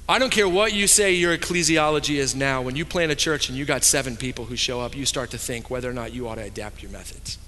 I 0.06 0.18
don't 0.18 0.30
care 0.30 0.48
what 0.48 0.74
you 0.74 0.86
say 0.86 1.14
your 1.14 1.38
ecclesiology 1.38 2.16
is 2.16 2.34
now. 2.34 2.60
When 2.60 2.76
you 2.76 2.84
plant 2.84 3.12
a 3.12 3.14
church 3.14 3.48
and 3.48 3.56
you 3.56 3.64
got 3.64 3.84
seven 3.84 4.18
people 4.18 4.44
who 4.44 4.56
show 4.56 4.80
up, 4.80 4.94
you 4.94 5.06
start 5.06 5.30
to 5.30 5.38
think 5.38 5.70
whether 5.70 5.88
or 5.88 5.94
not 5.94 6.12
you 6.12 6.28
ought 6.28 6.34
to 6.34 6.42
adapt 6.42 6.82
your 6.82 6.92
methods. 6.92 7.38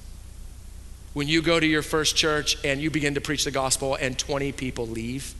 When 1.12 1.28
you 1.28 1.42
go 1.42 1.60
to 1.60 1.66
your 1.66 1.82
first 1.82 2.16
church 2.16 2.56
and 2.64 2.80
you 2.80 2.90
begin 2.90 3.14
to 3.14 3.20
preach 3.20 3.44
the 3.44 3.50
gospel 3.50 3.96
and 3.96 4.18
20 4.18 4.52
people 4.52 4.86
leave, 4.86 5.34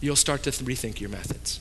you'll 0.00 0.16
start 0.16 0.42
to 0.44 0.50
rethink 0.50 1.00
your 1.00 1.10
methods. 1.10 1.60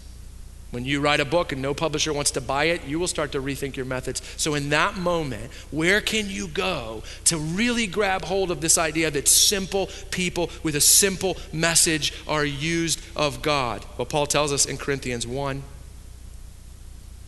When 0.72 0.86
you 0.86 1.02
write 1.02 1.20
a 1.20 1.26
book 1.26 1.52
and 1.52 1.62
no 1.62 1.74
publisher 1.74 2.14
wants 2.14 2.32
to 2.32 2.42
buy 2.42 2.66
it, 2.66 2.86
you 2.86 3.00
will 3.00 3.08
start 3.08 3.32
to 3.32 3.42
rethink 3.42 3.76
your 3.76 3.88
methods. 3.88 4.22
So, 4.38 4.54
in 4.54 4.70
that 4.70 4.96
moment, 4.96 5.52
where 5.72 6.00
can 6.00 6.30
you 6.30 6.48
go 6.48 7.02
to 7.26 7.38
really 7.38 7.88
grab 7.88 8.24
hold 8.24 8.52
of 8.52 8.62
this 8.62 8.78
idea 8.78 9.10
that 9.10 9.28
simple 9.28 9.90
people 10.12 10.52
with 10.62 10.76
a 10.76 10.82
simple 10.82 11.38
message 11.52 12.14
are 12.28 12.46
used 12.46 13.02
of 13.16 13.42
God? 13.42 13.84
Well, 13.98 14.06
Paul 14.06 14.28
tells 14.28 14.54
us 14.54 14.68
in 14.68 14.78
Corinthians 14.78 15.26
1, 15.26 15.64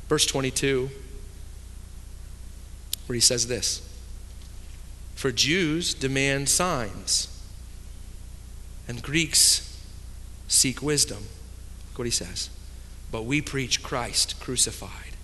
verse 0.08 0.28
22, 0.28 0.91
where 3.08 3.15
he 3.15 3.21
says 3.21 3.47
this 3.47 3.82
For 5.15 5.32
Jews 5.32 5.95
demand 5.95 6.47
signs, 6.47 7.28
and 8.88 9.02
Greeks 9.02 9.70
seek 10.51 10.81
wisdom. 10.81 11.25
Look 11.89 11.99
what 11.99 12.05
he 12.05 12.11
says. 12.11 12.49
But 13.11 13.25
we 13.25 13.41
preach 13.41 13.83
Christ 13.83 14.39
crucified, 14.39 15.15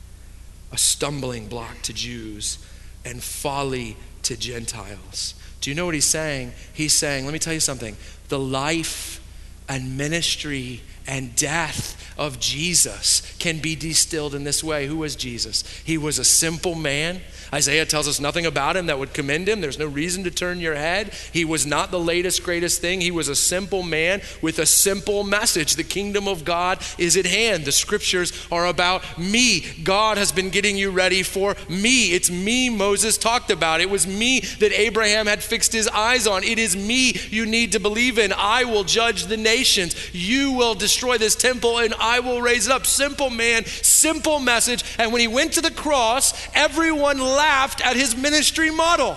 a 0.71 0.77
stumbling 0.77 1.47
block 1.47 1.81
to 1.83 1.93
Jews 1.93 2.57
and 3.05 3.23
folly 3.23 3.97
to 4.23 4.35
Gentiles. 4.35 5.35
Do 5.61 5.69
you 5.69 5.75
know 5.75 5.85
what 5.85 5.93
he's 5.93 6.05
saying? 6.05 6.53
He's 6.73 6.93
saying, 6.93 7.25
let 7.25 7.33
me 7.33 7.39
tell 7.39 7.53
you 7.53 7.59
something. 7.59 7.95
The 8.29 8.39
life 8.39 9.21
and 9.69 9.97
ministry 9.97 10.81
and 11.05 11.35
death 11.35 12.13
of 12.17 12.39
Jesus 12.39 13.21
can 13.39 13.59
be 13.59 13.75
distilled 13.75 14.35
in 14.35 14.43
this 14.43 14.63
way. 14.63 14.87
Who 14.87 14.97
was 14.97 15.15
Jesus? 15.15 15.63
He 15.83 15.97
was 15.97 16.19
a 16.19 16.25
simple 16.25 16.75
man 16.75 17.21
Isaiah 17.53 17.85
tells 17.85 18.07
us 18.07 18.19
nothing 18.19 18.45
about 18.45 18.75
him 18.75 18.87
that 18.87 18.99
would 18.99 19.13
commend 19.13 19.47
him. 19.47 19.61
There's 19.61 19.79
no 19.79 19.87
reason 19.87 20.23
to 20.25 20.31
turn 20.31 20.59
your 20.59 20.75
head. 20.75 21.13
He 21.31 21.45
was 21.45 21.65
not 21.65 21.91
the 21.91 21.99
latest, 21.99 22.43
greatest 22.43 22.81
thing. 22.81 23.01
He 23.01 23.11
was 23.11 23.27
a 23.27 23.35
simple 23.35 23.83
man 23.83 24.21
with 24.41 24.59
a 24.59 24.65
simple 24.65 25.23
message. 25.23 25.75
The 25.75 25.83
kingdom 25.83 26.27
of 26.27 26.43
God 26.43 26.81
is 26.97 27.15
at 27.17 27.25
hand. 27.25 27.65
The 27.65 27.71
scriptures 27.71 28.47
are 28.51 28.67
about 28.67 29.03
me. 29.17 29.65
God 29.83 30.17
has 30.17 30.31
been 30.31 30.49
getting 30.49 30.77
you 30.77 30.91
ready 30.91 31.23
for 31.23 31.55
me. 31.69 32.13
It's 32.13 32.29
me 32.29 32.69
Moses 32.69 33.17
talked 33.17 33.51
about. 33.51 33.81
It 33.81 33.89
was 33.89 34.05
me 34.07 34.41
that 34.59 34.77
Abraham 34.77 35.27
had 35.27 35.43
fixed 35.43 35.73
his 35.73 35.87
eyes 35.87 36.27
on. 36.27 36.43
It 36.43 36.59
is 36.59 36.75
me 36.75 37.13
you 37.29 37.45
need 37.45 37.71
to 37.71 37.79
believe 37.79 38.19
in. 38.19 38.33
I 38.33 38.65
will 38.65 38.83
judge 38.83 39.25
the 39.25 39.37
nations. 39.37 39.95
You 40.13 40.51
will 40.51 40.75
destroy 40.75 41.17
this 41.17 41.35
temple 41.35 41.79
and 41.79 41.93
I 41.99 42.19
will 42.19 42.41
raise 42.41 42.67
it 42.67 42.73
up. 42.73 42.85
Simple 42.85 43.29
man, 43.29 43.65
simple 43.65 44.39
message. 44.39 44.83
And 44.97 45.11
when 45.11 45.21
he 45.21 45.27
went 45.27 45.53
to 45.53 45.61
the 45.61 45.71
cross, 45.71 46.33
everyone 46.53 47.19
laughed 47.37 47.85
at 47.85 47.95
his 47.95 48.15
ministry 48.15 48.71
model. 48.71 49.15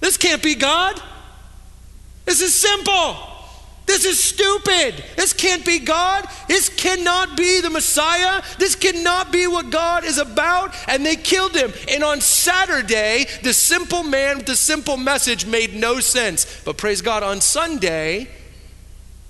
This 0.00 0.16
can't 0.16 0.42
be 0.42 0.54
God. 0.54 1.00
This 2.24 2.40
is 2.40 2.54
simple. 2.54 3.16
This 3.84 4.04
is 4.04 4.22
stupid. 4.22 5.04
This 5.16 5.32
can't 5.32 5.66
be 5.66 5.80
God. 5.80 6.24
This 6.48 6.68
cannot 6.68 7.36
be 7.36 7.60
the 7.60 7.68
Messiah. 7.68 8.42
This 8.58 8.74
cannot 8.74 9.32
be 9.32 9.46
what 9.46 9.70
God 9.70 10.04
is 10.04 10.18
about. 10.18 10.74
And 10.88 11.04
they 11.04 11.16
killed 11.16 11.54
him. 11.54 11.72
And 11.88 12.04
on 12.04 12.20
Saturday, 12.20 13.26
the 13.42 13.52
simple 13.52 14.02
man 14.02 14.38
with 14.38 14.46
the 14.46 14.56
simple 14.56 14.96
message 14.96 15.46
made 15.46 15.74
no 15.74 16.00
sense. 16.00 16.62
But 16.64 16.76
praise 16.76 17.02
God, 17.02 17.22
on 17.22 17.40
Sunday, 17.40 18.28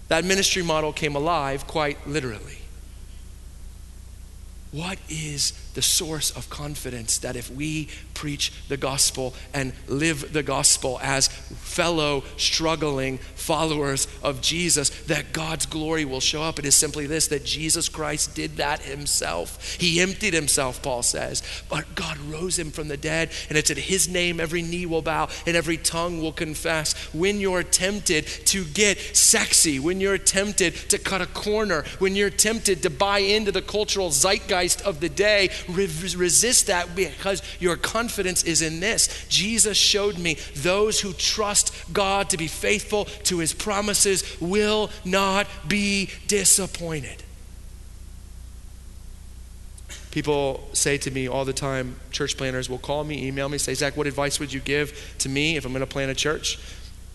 that 0.08 0.24
ministry 0.24 0.62
model 0.62 0.92
came 0.92 1.16
alive 1.16 1.66
quite 1.66 2.06
literally. 2.06 2.58
What 4.70 4.98
is 5.08 5.52
the 5.74 5.82
source 5.82 6.30
of 6.30 6.48
confidence 6.50 7.18
that 7.18 7.36
if 7.36 7.50
we 7.50 7.88
preach 8.14 8.52
the 8.68 8.76
gospel 8.76 9.34
and 9.52 9.72
live 9.88 10.32
the 10.32 10.42
gospel 10.42 10.98
as 11.02 11.28
fellow 11.28 12.24
struggling 12.36 13.18
followers 13.18 14.06
of 14.22 14.40
Jesus, 14.40 14.90
that 15.06 15.32
God's 15.32 15.66
glory 15.66 16.04
will 16.04 16.20
show 16.20 16.42
up. 16.42 16.58
It 16.58 16.64
is 16.64 16.74
simply 16.74 17.06
this 17.06 17.28
that 17.28 17.44
Jesus 17.44 17.88
Christ 17.88 18.34
did 18.34 18.56
that 18.56 18.80
himself. 18.82 19.74
He 19.74 20.00
emptied 20.00 20.34
himself, 20.34 20.82
Paul 20.82 21.02
says, 21.02 21.42
but 21.68 21.94
God 21.94 22.18
rose 22.18 22.58
him 22.58 22.70
from 22.70 22.88
the 22.88 22.96
dead, 22.96 23.30
and 23.48 23.58
it's 23.58 23.70
at 23.70 23.78
his 23.78 24.08
name 24.08 24.40
every 24.40 24.62
knee 24.62 24.86
will 24.86 25.02
bow 25.02 25.28
and 25.46 25.56
every 25.56 25.76
tongue 25.76 26.20
will 26.20 26.32
confess. 26.32 26.94
When 27.12 27.40
you're 27.40 27.62
tempted 27.62 28.26
to 28.26 28.64
get 28.64 28.98
sexy, 28.98 29.78
when 29.78 30.00
you're 30.00 30.18
tempted 30.18 30.74
to 30.90 30.98
cut 30.98 31.20
a 31.20 31.26
corner, 31.26 31.84
when 31.98 32.14
you're 32.14 32.30
tempted 32.30 32.82
to 32.82 32.90
buy 32.90 33.18
into 33.18 33.52
the 33.52 33.62
cultural 33.62 34.10
zeitgeist 34.10 34.82
of 34.82 35.00
the 35.00 35.08
day, 35.08 35.50
resist 35.68 36.66
that 36.66 36.94
because 36.94 37.42
your 37.60 37.76
confidence 38.02 38.42
is 38.42 38.62
in 38.62 38.80
this. 38.80 39.26
Jesus 39.28 39.76
showed 39.76 40.18
me 40.18 40.36
those 40.56 41.00
who 41.00 41.12
trust 41.12 41.72
God 41.92 42.30
to 42.30 42.36
be 42.36 42.48
faithful 42.48 43.04
to 43.24 43.38
his 43.38 43.52
promises 43.52 44.24
will 44.40 44.90
not 45.04 45.46
be 45.68 46.10
disappointed. 46.26 47.22
People 50.10 50.68
say 50.72 50.98
to 50.98 51.10
me 51.10 51.28
all 51.28 51.44
the 51.44 51.52
time, 51.52 51.94
church 52.10 52.36
planters 52.36 52.68
will 52.68 52.78
call 52.78 53.04
me, 53.04 53.26
email 53.26 53.48
me, 53.48 53.56
say, 53.56 53.72
Zach, 53.72 53.96
what 53.96 54.06
advice 54.08 54.40
would 54.40 54.52
you 54.52 54.60
give 54.60 55.14
to 55.18 55.28
me 55.28 55.56
if 55.56 55.64
I'm 55.64 55.72
going 55.72 55.80
to 55.80 55.86
plant 55.86 56.10
a 56.10 56.14
church? 56.14 56.58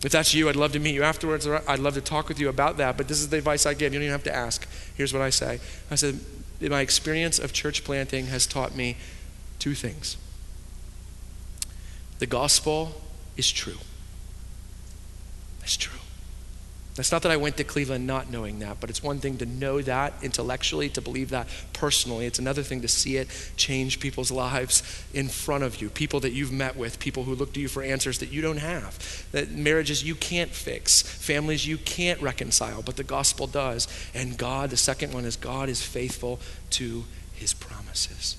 If 0.02 0.10
that's 0.10 0.32
you, 0.32 0.48
I'd 0.48 0.56
love 0.56 0.72
to 0.72 0.80
meet 0.80 0.94
you 0.94 1.02
afterwards. 1.02 1.46
I'd 1.46 1.80
love 1.80 1.94
to 1.94 2.00
talk 2.00 2.28
with 2.28 2.40
you 2.40 2.48
about 2.48 2.78
that. 2.78 2.96
But 2.96 3.08
this 3.08 3.20
is 3.20 3.28
the 3.28 3.36
advice 3.36 3.66
I 3.66 3.74
give. 3.74 3.92
You 3.92 3.98
don't 3.98 4.04
even 4.04 4.12
have 4.12 4.24
to 4.24 4.34
ask. 4.34 4.66
Here's 4.96 5.12
what 5.12 5.22
I 5.22 5.30
say 5.30 5.60
I 5.90 5.96
said, 5.96 6.18
my 6.60 6.80
experience 6.80 7.38
of 7.38 7.52
church 7.52 7.84
planting 7.84 8.28
has 8.28 8.46
taught 8.46 8.74
me 8.74 8.96
two 9.58 9.74
things. 9.74 10.16
The 12.18 12.26
gospel 12.26 13.00
is 13.36 13.50
true. 13.50 13.78
That's 15.60 15.76
true. 15.76 15.98
That's 16.98 17.12
not 17.12 17.22
that 17.22 17.30
I 17.30 17.36
went 17.36 17.56
to 17.58 17.62
Cleveland 17.64 18.08
not 18.08 18.28
knowing 18.28 18.58
that, 18.58 18.80
but 18.80 18.90
it's 18.90 19.04
one 19.04 19.20
thing 19.20 19.38
to 19.38 19.46
know 19.46 19.80
that 19.82 20.14
intellectually, 20.20 20.88
to 20.88 21.00
believe 21.00 21.30
that 21.30 21.46
personally. 21.72 22.26
It's 22.26 22.40
another 22.40 22.64
thing 22.64 22.80
to 22.80 22.88
see 22.88 23.16
it 23.18 23.28
change 23.56 24.00
people's 24.00 24.32
lives 24.32 24.82
in 25.14 25.28
front 25.28 25.62
of 25.62 25.80
you, 25.80 25.90
people 25.90 26.18
that 26.18 26.32
you've 26.32 26.50
met 26.50 26.74
with, 26.74 26.98
people 26.98 27.22
who 27.22 27.36
look 27.36 27.52
to 27.52 27.60
you 27.60 27.68
for 27.68 27.84
answers 27.84 28.18
that 28.18 28.32
you 28.32 28.42
don't 28.42 28.56
have, 28.56 29.28
that 29.30 29.52
marriages 29.52 30.02
you 30.02 30.16
can't 30.16 30.50
fix, 30.50 31.00
families 31.00 31.68
you 31.68 31.78
can't 31.78 32.20
reconcile, 32.20 32.82
but 32.82 32.96
the 32.96 33.04
gospel 33.04 33.46
does. 33.46 33.86
And 34.12 34.36
God, 34.36 34.70
the 34.70 34.76
second 34.76 35.14
one 35.14 35.24
is 35.24 35.36
God 35.36 35.68
is 35.68 35.80
faithful 35.80 36.40
to 36.70 37.04
his 37.32 37.54
promises. 37.54 38.36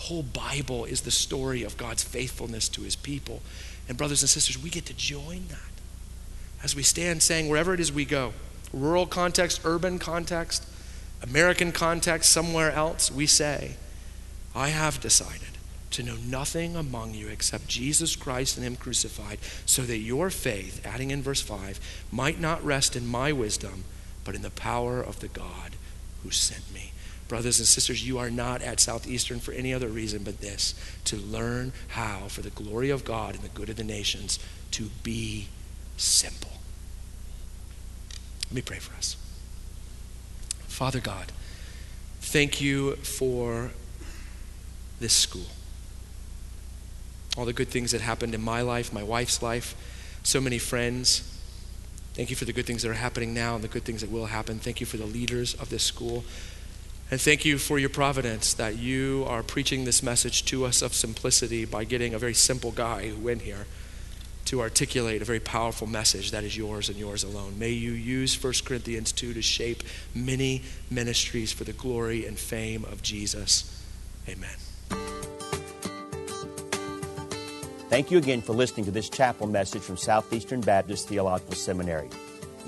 Whole 0.00 0.22
Bible 0.22 0.86
is 0.86 1.02
the 1.02 1.10
story 1.10 1.62
of 1.62 1.76
God's 1.76 2.02
faithfulness 2.02 2.68
to 2.70 2.82
his 2.82 2.96
people. 2.96 3.42
And, 3.86 3.98
brothers 3.98 4.22
and 4.22 4.30
sisters, 4.30 4.60
we 4.60 4.70
get 4.70 4.86
to 4.86 4.94
join 4.94 5.46
that 5.48 5.70
as 6.62 6.74
we 6.74 6.82
stand 6.82 7.22
saying, 7.22 7.48
wherever 7.48 7.74
it 7.74 7.80
is 7.80 7.92
we 7.92 8.04
go, 8.04 8.32
rural 8.72 9.06
context, 9.06 9.60
urban 9.64 9.98
context, 9.98 10.66
American 11.22 11.70
context, 11.70 12.32
somewhere 12.32 12.72
else, 12.72 13.10
we 13.10 13.26
say, 13.26 13.76
I 14.54 14.68
have 14.68 15.00
decided 15.00 15.42
to 15.90 16.02
know 16.02 16.16
nothing 16.16 16.76
among 16.76 17.14
you 17.14 17.28
except 17.28 17.68
Jesus 17.68 18.16
Christ 18.16 18.56
and 18.56 18.64
Him 18.64 18.76
crucified, 18.76 19.38
so 19.66 19.82
that 19.82 19.98
your 19.98 20.30
faith, 20.30 20.86
adding 20.86 21.10
in 21.10 21.22
verse 21.22 21.42
5, 21.42 21.78
might 22.10 22.40
not 22.40 22.64
rest 22.64 22.96
in 22.96 23.06
my 23.06 23.32
wisdom, 23.32 23.84
but 24.24 24.34
in 24.34 24.42
the 24.42 24.50
power 24.50 25.00
of 25.00 25.20
the 25.20 25.28
God 25.28 25.76
who 26.22 26.30
sent 26.30 26.72
me. 26.72 26.92
Brothers 27.30 27.60
and 27.60 27.68
sisters, 27.68 28.04
you 28.04 28.18
are 28.18 28.28
not 28.28 28.60
at 28.60 28.80
Southeastern 28.80 29.38
for 29.38 29.52
any 29.52 29.72
other 29.72 29.86
reason 29.86 30.24
but 30.24 30.40
this 30.40 30.74
to 31.04 31.16
learn 31.16 31.72
how, 31.90 32.26
for 32.26 32.40
the 32.40 32.50
glory 32.50 32.90
of 32.90 33.04
God 33.04 33.36
and 33.36 33.44
the 33.44 33.48
good 33.50 33.68
of 33.68 33.76
the 33.76 33.84
nations, 33.84 34.40
to 34.72 34.90
be 35.04 35.46
simple. 35.96 36.50
Let 38.48 38.54
me 38.56 38.62
pray 38.62 38.80
for 38.80 38.96
us. 38.96 39.16
Father 40.66 40.98
God, 40.98 41.30
thank 42.20 42.60
you 42.60 42.96
for 42.96 43.70
this 44.98 45.12
school. 45.12 45.46
All 47.38 47.44
the 47.44 47.52
good 47.52 47.68
things 47.68 47.92
that 47.92 48.00
happened 48.00 48.34
in 48.34 48.42
my 48.42 48.60
life, 48.60 48.92
my 48.92 49.04
wife's 49.04 49.40
life, 49.40 49.76
so 50.24 50.40
many 50.40 50.58
friends. 50.58 51.22
Thank 52.14 52.28
you 52.28 52.34
for 52.34 52.44
the 52.44 52.52
good 52.52 52.66
things 52.66 52.82
that 52.82 52.90
are 52.90 52.94
happening 52.94 53.32
now 53.32 53.54
and 53.54 53.62
the 53.62 53.68
good 53.68 53.84
things 53.84 54.00
that 54.00 54.10
will 54.10 54.26
happen. 54.26 54.58
Thank 54.58 54.80
you 54.80 54.86
for 54.86 54.96
the 54.96 55.06
leaders 55.06 55.54
of 55.54 55.70
this 55.70 55.84
school. 55.84 56.24
And 57.10 57.20
thank 57.20 57.44
you 57.44 57.58
for 57.58 57.78
your 57.78 57.88
providence 57.88 58.54
that 58.54 58.78
you 58.78 59.24
are 59.26 59.42
preaching 59.42 59.84
this 59.84 60.00
message 60.00 60.44
to 60.44 60.64
us 60.64 60.80
of 60.80 60.94
simplicity 60.94 61.64
by 61.64 61.82
getting 61.82 62.14
a 62.14 62.18
very 62.18 62.34
simple 62.34 62.70
guy 62.70 63.08
who 63.08 63.16
went 63.16 63.42
here 63.42 63.66
to 64.44 64.60
articulate 64.60 65.20
a 65.20 65.24
very 65.24 65.40
powerful 65.40 65.88
message 65.88 66.30
that 66.30 66.44
is 66.44 66.56
yours 66.56 66.88
and 66.88 66.96
yours 66.96 67.24
alone. 67.24 67.58
May 67.58 67.70
you 67.70 67.90
use 67.90 68.40
1 68.42 68.52
Corinthians 68.64 69.10
2 69.10 69.34
to 69.34 69.42
shape 69.42 69.82
many 70.14 70.62
ministries 70.88 71.52
for 71.52 71.64
the 71.64 71.72
glory 71.72 72.26
and 72.26 72.38
fame 72.38 72.84
of 72.84 73.02
Jesus. 73.02 73.84
Amen. 74.28 74.56
Thank 77.88 78.12
you 78.12 78.18
again 78.18 78.40
for 78.40 78.52
listening 78.52 78.86
to 78.86 78.92
this 78.92 79.08
chapel 79.08 79.48
message 79.48 79.82
from 79.82 79.96
Southeastern 79.96 80.60
Baptist 80.60 81.08
Theological 81.08 81.54
Seminary. 81.56 82.08